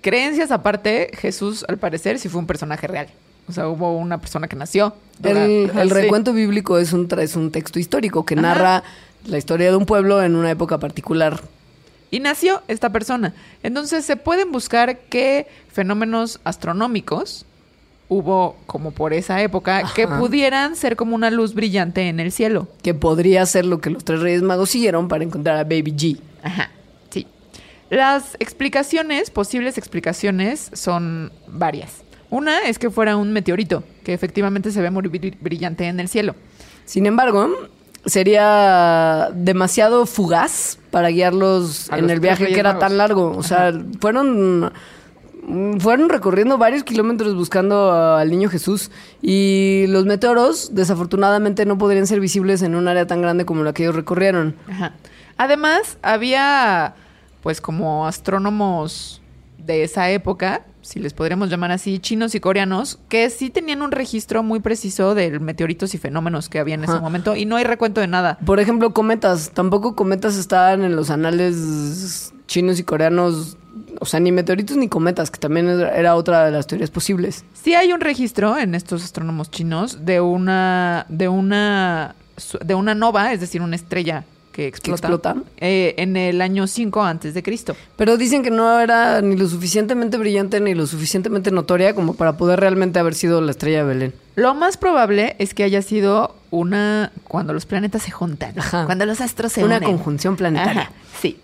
[0.00, 3.08] creencias aparte, Jesús al parecer sí fue un personaje real.
[3.50, 4.94] O sea, hubo una persona que nació.
[5.22, 5.94] El, Ajá, el sí.
[5.94, 8.42] recuento bíblico es un, es un texto histórico que Ajá.
[8.42, 8.82] narra
[9.26, 11.42] la historia de un pueblo en una época particular.
[12.10, 13.34] Y nació esta persona.
[13.62, 17.44] Entonces se pueden buscar qué fenómenos astronómicos
[18.08, 22.68] hubo como por esa época que pudieran ser como una luz brillante en el cielo.
[22.82, 26.20] Que podría ser lo que los tres reyes magos siguieron para encontrar a Baby G.
[26.42, 26.70] Ajá,
[27.10, 27.26] sí.
[27.88, 32.02] Las explicaciones, posibles explicaciones, son varias.
[32.30, 36.08] Una es que fuera un meteorito, que efectivamente se ve muy bri- brillante en el
[36.08, 36.34] cielo.
[36.84, 37.48] Sin embargo,
[38.06, 42.80] sería demasiado fugaz para guiarlos A en el viaje que era Magos.
[42.88, 43.36] tan largo.
[43.36, 44.72] O sea, fueron
[45.80, 48.90] fueron recorriendo varios kilómetros buscando al niño Jesús
[49.22, 53.72] y los meteoros desafortunadamente no podrían ser visibles en un área tan grande como la
[53.72, 54.54] que ellos recorrieron.
[54.70, 54.92] Ajá.
[55.38, 56.94] Además, había
[57.42, 59.22] pues como astrónomos
[59.58, 63.92] de esa época, si les podríamos llamar así, chinos y coreanos, que sí tenían un
[63.92, 67.00] registro muy preciso de meteoritos y fenómenos que había en ese Ajá.
[67.00, 68.38] momento y no hay recuento de nada.
[68.44, 69.50] Por ejemplo, cometas.
[69.50, 73.56] Tampoco cometas estaban en los anales chinos y coreanos.
[74.00, 77.44] O sea, ni meteoritos ni cometas, que también era otra de las teorías posibles.
[77.54, 82.14] Sí hay un registro en estos astrónomos chinos de una de una
[82.64, 84.24] de una nova, es decir, una estrella
[84.60, 85.36] que explota, explota?
[85.58, 87.74] eh, en el año 5 antes de Cristo.
[87.96, 92.36] Pero dicen que no era ni lo suficientemente brillante ni lo suficientemente notoria como para
[92.36, 94.14] poder realmente haber sido la estrella de Belén.
[94.36, 98.84] Lo más probable es que haya sido una cuando los planetas se juntan, Ajá.
[98.84, 99.88] cuando los astros se Una unen.
[99.88, 100.82] conjunción planetaria.
[100.82, 101.38] Ajá, sí.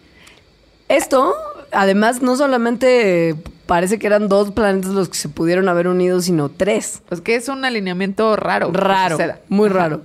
[0.89, 1.35] Esto,
[1.73, 3.35] además, no solamente
[3.67, 7.03] parece que eran dos planetas los que se pudieron haber unido, sino tres.
[7.09, 8.71] Pues que es un alineamiento raro.
[8.73, 9.79] Raro, muy Ajá.
[9.79, 10.03] raro.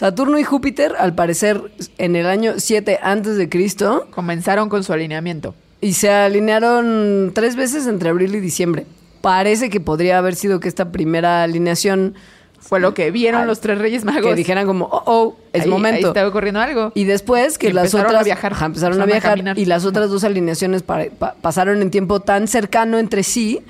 [0.00, 1.58] Saturno y Júpiter, al parecer,
[1.96, 5.54] en el año 7 antes de Cristo, Comenzaron con su alineamiento.
[5.80, 8.84] y se alinearon tres veces entre abril y diciembre.
[9.22, 12.14] Parece que podría haber sido que esta primera alineación
[12.60, 14.20] Fue lo que vieron los tres Reyes Magos.
[14.26, 16.08] que dijeran como, oh, oh, es Ahí- Ahí momento.
[16.08, 16.92] está ocurriendo algo.
[16.94, 18.52] Y después que Y las empezaron otras a viajar.
[18.52, 21.90] Ajá, empezaron a Empezaron a viajar y las otras dos alineaciones pa- pa- pasaron en
[21.90, 23.60] tiempo tan cercano entre sí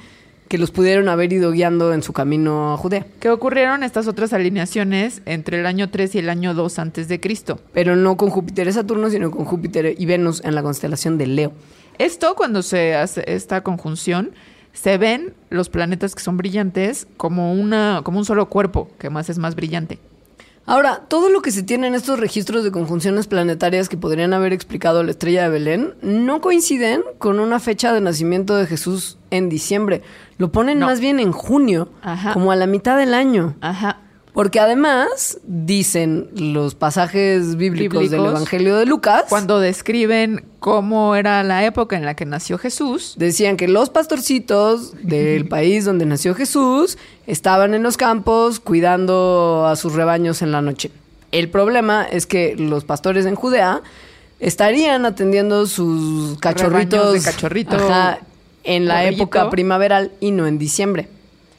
[0.49, 3.07] que los pudieron haber ido guiando en su camino a Judea.
[3.21, 7.21] que ocurrieron estas otras alineaciones entre el año 3 y el año 2 antes de
[7.21, 7.59] Cristo.
[7.73, 11.27] Pero no con Júpiter y Saturno, sino con Júpiter y Venus en la constelación de
[11.27, 11.53] Leo.
[11.99, 14.33] Esto, cuando se hace esta conjunción,
[14.73, 19.31] se ven los planetas que son brillantes como, una, como un solo cuerpo, que más
[19.31, 19.99] es más brillante.
[20.69, 24.53] Ahora, todo lo que se tiene en estos registros de conjunciones planetarias que podrían haber
[24.53, 29.49] explicado la estrella de Belén no coinciden con una fecha de nacimiento de Jesús en
[29.49, 30.03] diciembre.
[30.39, 30.87] Lo ponen No.
[30.87, 32.33] más bien en junio, Ajá.
[32.35, 33.55] como a la mitad del año.
[33.61, 34.01] Ajá.
[34.35, 38.21] Porque además dicen los pasajes bíblicos, del.
[38.27, 39.25] Evangelio de Lucas.
[39.31, 44.93] Cuando describen cómo era la época en la que nació Jesús, Decían que los pastorcitos
[45.03, 50.61] del país donde nació Jesús estaban en los campos cuidando a sus rebaños en la
[50.61, 50.91] noche.
[51.33, 53.81] El problema es que los pastores en Judea
[54.39, 58.19] estarían atendiendo sus cachorritos Rebaños de cachorrito ajá,
[58.67, 61.09] en la época primaveral y no en diciembre.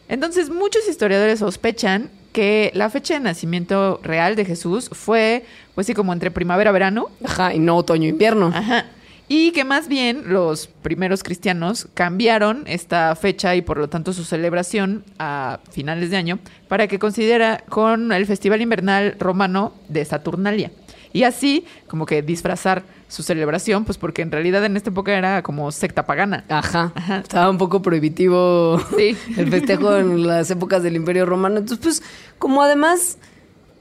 [0.09, 5.43] Entonces, muchos historiadores sospechan que la fecha de nacimiento real de Jesús fue,
[5.73, 7.07] pues sí, como entre primavera-verano.
[7.23, 8.51] Ajá, y no otoño-invierno.
[8.53, 8.85] Ajá.
[9.29, 14.23] Y que más bien los primeros cristianos cambiaron esta fecha y por lo tanto su
[14.23, 16.39] celebración a finales de año
[16.69, 20.71] para que considera con el festival invernal romano de Saturnalia.
[21.11, 25.41] Y así como que disfrazar su celebración, pues porque en realidad en esta época era
[25.41, 26.43] como secta pagana.
[26.49, 26.91] Ajá.
[26.95, 27.17] Ajá.
[27.19, 29.17] Estaba un poco prohibitivo Sí.
[29.37, 31.57] el festejo en las épocas del Imperio Romano.
[31.59, 32.03] Entonces, pues,
[32.37, 33.17] como además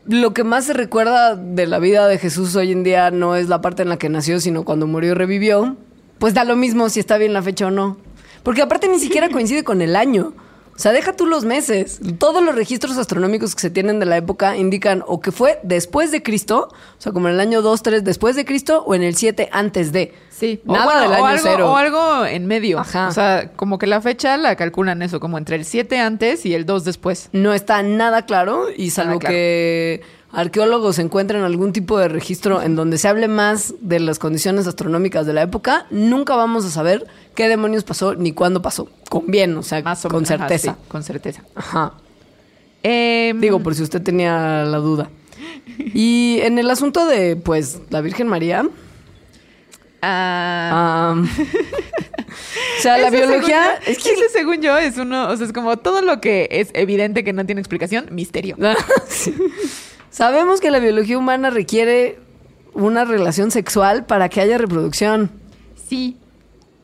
[0.06, 3.48] lo que más se recuerda de la vida de Jesús hoy en día no es
[3.48, 5.76] la parte en la que nació, sino cuando murió y revivió,
[6.18, 7.96] pues da lo mismo si está bien la fecha o no.
[8.44, 10.32] Porque aparte ni siquiera coincide con el año.
[10.76, 12.00] O sea, deja tú los meses.
[12.18, 16.12] Todos los registros astronómicos que se tienen de la época indican o que fue después
[16.12, 19.02] de Cristo, o sea, como en el año 2, 3 después de Cristo, o en
[19.02, 20.14] el 7 antes de.
[20.28, 21.72] Sí, Nada o, bueno, del o año algo, cero.
[21.72, 22.78] o algo en medio.
[22.78, 23.08] Ajá.
[23.08, 26.54] O sea, como que la fecha la calculan eso, como entre el 7 antes y
[26.54, 27.30] el 2 después.
[27.32, 29.32] No está nada claro y salvo claro.
[29.32, 30.02] que
[30.32, 35.26] arqueólogos encuentren algún tipo de registro en donde se hable más de las condiciones astronómicas
[35.26, 38.88] de la época, nunca vamos a saber qué demonios pasó ni cuándo pasó.
[39.08, 40.30] Con bien, o sea, Más o con menos.
[40.32, 40.72] Ajá, certeza.
[40.80, 41.42] sí, con certeza.
[41.54, 41.94] Ajá.
[42.82, 45.10] Em, Digo, por si usted tenía la duda.
[45.94, 48.68] Y en el asunto de, pues, la Virgen María,
[50.02, 51.14] ah,
[52.78, 53.78] o sea, la biología...
[53.84, 56.68] según yo- ese según yo es uno, o sea, es como todo lo que es
[56.74, 58.56] evidente que no tiene explicación, misterio.
[59.08, 59.34] Sí.
[60.16, 62.18] Sabemos que la biología humana requiere
[62.72, 65.30] una relación sexual para que haya reproducción.
[65.90, 66.16] Sí.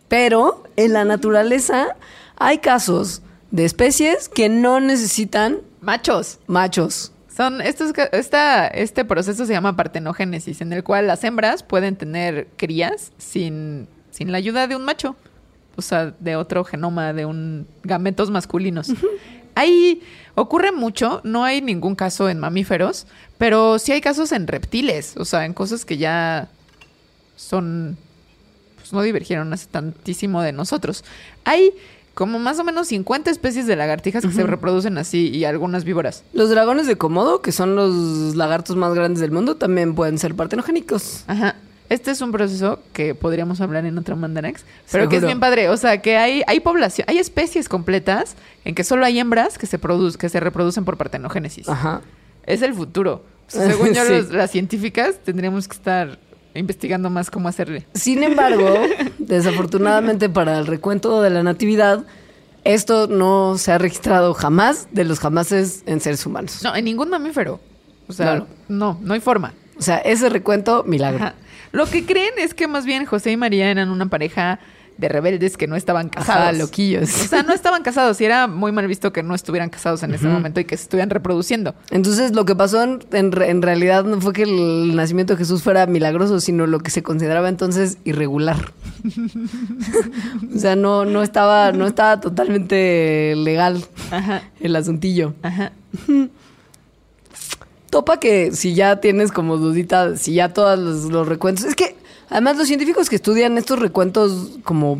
[0.08, 1.96] Pero en la naturaleza
[2.36, 6.40] hay casos de especies que no necesitan Machos.
[6.46, 7.12] machos.
[7.34, 12.48] Son estos, esta, este proceso se llama partenogénesis, en el cual las hembras pueden tener
[12.58, 15.16] crías sin, sin la ayuda de un macho.
[15.76, 18.92] O sea, de otro genoma, de un gametos masculinos.
[19.54, 20.02] Ahí
[20.34, 23.06] ocurre mucho, no hay ningún caso en mamíferos,
[23.38, 26.48] pero sí hay casos en reptiles, o sea, en cosas que ya
[27.36, 27.96] son
[28.76, 31.04] pues no divergieron hace tantísimo de nosotros.
[31.44, 31.72] Hay
[32.14, 36.24] como más o menos 50 especies de lagartijas que se reproducen así y algunas víboras.
[36.32, 40.34] Los dragones de Komodo, que son los lagartos más grandes del mundo, también pueden ser
[40.34, 41.24] partenogénicos.
[41.26, 41.56] Ajá.
[41.92, 45.68] Este es un proceso que podríamos hablar en otro Mandanax, pero que es bien padre.
[45.68, 48.34] O sea, que hay, hay población, hay especies completas
[48.64, 49.78] en que solo hay hembras que se,
[50.18, 51.68] que se reproducen por partenogénesis.
[51.68, 52.00] Ajá.
[52.46, 53.24] Es el futuro.
[53.46, 56.18] O sea, según yo, los- las científicas tendríamos que estar
[56.54, 57.86] investigando más cómo hacerle.
[57.94, 58.74] Sin embargo,
[59.18, 62.04] desafortunadamente para el recuento de la natividad,
[62.64, 66.60] esto no se ha registrado jamás de los jamases en seres humanos.
[66.62, 67.60] No, en ningún mamífero.
[68.08, 68.46] O sea, Claro.
[68.68, 69.54] no, no hay forma.
[69.78, 71.24] O sea, ese recuento, milagro.
[71.24, 71.34] Ajá.
[71.72, 74.60] Lo que creen es que más bien José y María eran una pareja
[74.98, 76.42] de rebeldes que no estaban casados.
[76.42, 77.04] Ajá, loquillos.
[77.22, 80.12] O sea, no estaban casados y era muy mal visto que no estuvieran casados en
[80.12, 81.74] ese momento y que se estuvieran reproduciendo.
[81.90, 85.38] Entonces, lo que pasó en, en re- en realidad no fue que el nacimiento de
[85.38, 88.58] Jesús fuera milagroso, sino lo que se consideraba entonces irregular.
[90.54, 95.34] o sea, no, no, estaba, no estaba totalmente legal Ajá, el asuntillo.
[95.42, 95.72] ajá.
[97.92, 101.66] Topa que si ya tienes como dudita, si ya todos los, los recuentos.
[101.66, 101.94] Es que
[102.30, 104.98] además los científicos que estudian estos recuentos como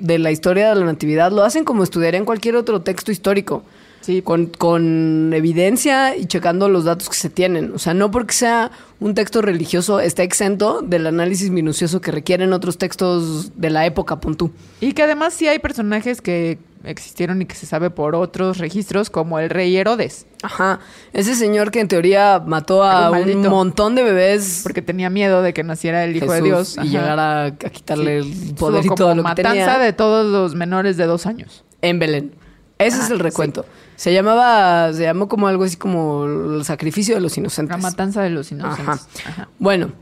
[0.00, 3.62] de la historia de la natividad lo hacen como estudiarían cualquier otro texto histórico.
[4.04, 4.22] Sí.
[4.22, 7.72] Con, con evidencia y checando los datos que se tienen.
[7.74, 8.70] O sea, no porque sea
[9.00, 14.20] un texto religioso está exento del análisis minucioso que requieren otros textos de la época,
[14.20, 14.50] puntú.
[14.80, 19.08] Y que además sí hay personajes que existieron y que se sabe por otros registros,
[19.08, 20.80] como el rey Herodes, Ajá.
[21.14, 25.54] Ese señor que en teoría mató a Un montón de bebés porque tenía miedo de
[25.54, 26.76] que naciera el hijo de Dios.
[26.82, 28.48] y llegara a quitarle Sí.
[28.50, 31.24] el poder y como todo lo que matanza tenía de todos los menores de dos
[31.24, 31.64] años.
[31.80, 32.32] en Belén.
[32.78, 33.64] Ese Ah, es el recuento.
[33.96, 37.76] Se llamaba, se llamó como algo así como el sacrificio de los inocentes.
[37.76, 38.88] La matanza de los inocentes.
[38.88, 39.00] Ajá.
[39.26, 39.48] Ajá.
[39.58, 39.92] Bueno,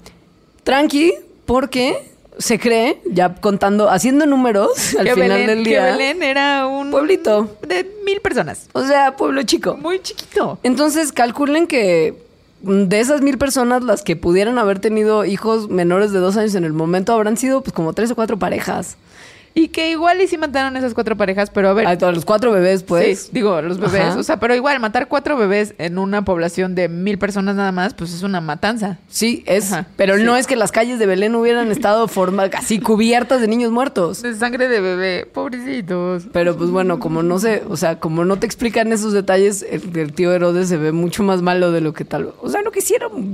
[0.64, 1.12] tranqui,
[1.44, 5.85] porque se cree, ya contando, haciendo números al que final Belén, del que día.
[5.85, 7.59] Belén era un Pueblito.
[7.66, 8.69] de mil personas.
[8.73, 9.77] O sea, pueblo chico.
[9.77, 10.59] Muy chiquito.
[10.62, 12.14] Entonces, calculen que
[12.62, 16.64] de esas mil personas, las que pudieran haber tenido hijos menores de dos años en
[16.64, 18.97] el momento habrán sido pues como tres o cuatro parejas.
[19.54, 21.86] Y que igual y sí mataron esas cuatro parejas, pero a ver.
[21.86, 23.24] A todos los cuatro bebés, pues.
[23.24, 24.00] Sí, digo, los bebés.
[24.02, 24.18] Ajá.
[24.18, 27.94] O sea, pero igual, matar cuatro bebés en una población de mil personas nada más,
[27.94, 28.98] pues es una matanza.
[29.08, 29.72] Sí, es.
[29.72, 30.22] Ajá, pero sí.
[30.22, 34.22] no es que las calles de Belén hubieran estado forma, así cubiertas de niños muertos.
[34.22, 36.24] De sangre de bebé, pobrecitos.
[36.32, 39.96] Pero pues bueno, como no sé, o sea, como no te explican esos detalles, el,
[39.98, 42.32] el tío Herodes se ve mucho más malo de lo que tal.
[42.40, 42.80] O sea, lo que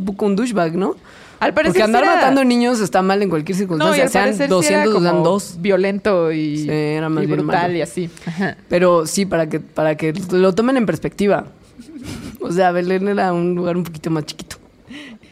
[0.04, 0.96] poco un douchebag, ¿no?
[1.40, 4.02] Al parecer Porque andar era- matando niños está mal en cualquier No, circunstancia.
[4.04, 5.56] al sean parecer sí 200 era o sean como dos.
[5.60, 7.74] violento y, Sí, era más y brutal malo.
[7.76, 8.10] y así.
[8.26, 8.56] Ajá.
[8.68, 11.46] Pero sí, para que, para que lo tomen en perspectiva.
[12.40, 14.56] O sea, Belén era un lugar un poquito más chiquito.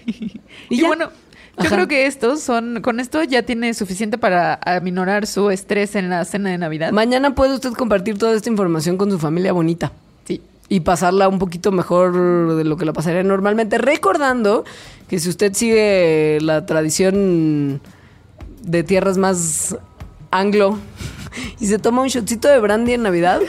[0.69, 1.11] Y, bueno,
[1.59, 1.75] yo Ajá.
[1.75, 6.25] creo que estos son, con esto ya tiene suficiente para aminorar su estrés en la
[6.25, 6.91] cena de Navidad.
[6.93, 9.93] Mañana puede usted compartir toda esta información con su familia bonita.
[10.69, 13.79] Y pasarla un poquito mejor de lo que la pasaría normalmente.
[13.79, 14.65] Recordando
[15.09, 17.81] que si usted sigue la tradición
[18.63, 19.77] de tierras más
[20.31, 20.79] anglo
[21.61, 23.41] y se toma un shotcito de brandy en Navidad,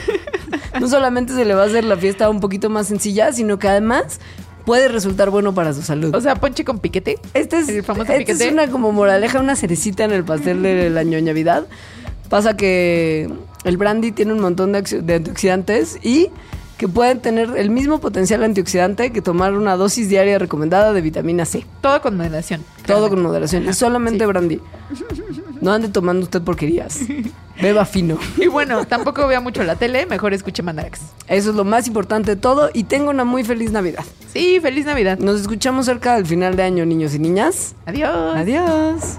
[0.80, 3.68] no solamente se le va a hacer la fiesta un poquito más sencilla, sino que
[3.68, 4.20] además
[4.64, 6.14] puede resultar bueno para su salud.
[6.14, 7.18] O sea, ponche con piquete.
[7.34, 8.46] Este es, el famoso este piquete.
[8.46, 11.66] es una como moraleja, una cerecita en el pastel del año Navidad.
[12.28, 13.30] Pasa que
[13.64, 16.28] el brandy tiene un montón de, de antioxidantes y
[16.78, 21.44] que pueden tener el mismo potencial antioxidante que tomar una dosis diaria recomendada de vitamina
[21.44, 21.66] C.
[21.80, 22.64] Todo con moderación.
[22.86, 23.68] Todo con moderación.
[23.68, 24.26] Y solamente sí.
[24.26, 24.60] brandy.
[25.60, 27.00] No ande tomando usted porquerías.
[27.60, 28.16] Beba fino.
[28.38, 31.00] Y bueno, tampoco vea mucho la tele, mejor escuche Mandarax.
[31.26, 34.04] Eso es lo más importante de todo y tengo una muy feliz Navidad.
[34.32, 35.18] Sí, feliz Navidad.
[35.18, 37.74] Nos escuchamos cerca del final de año, niños y niñas.
[37.86, 38.36] Adiós.
[38.36, 39.18] Adiós.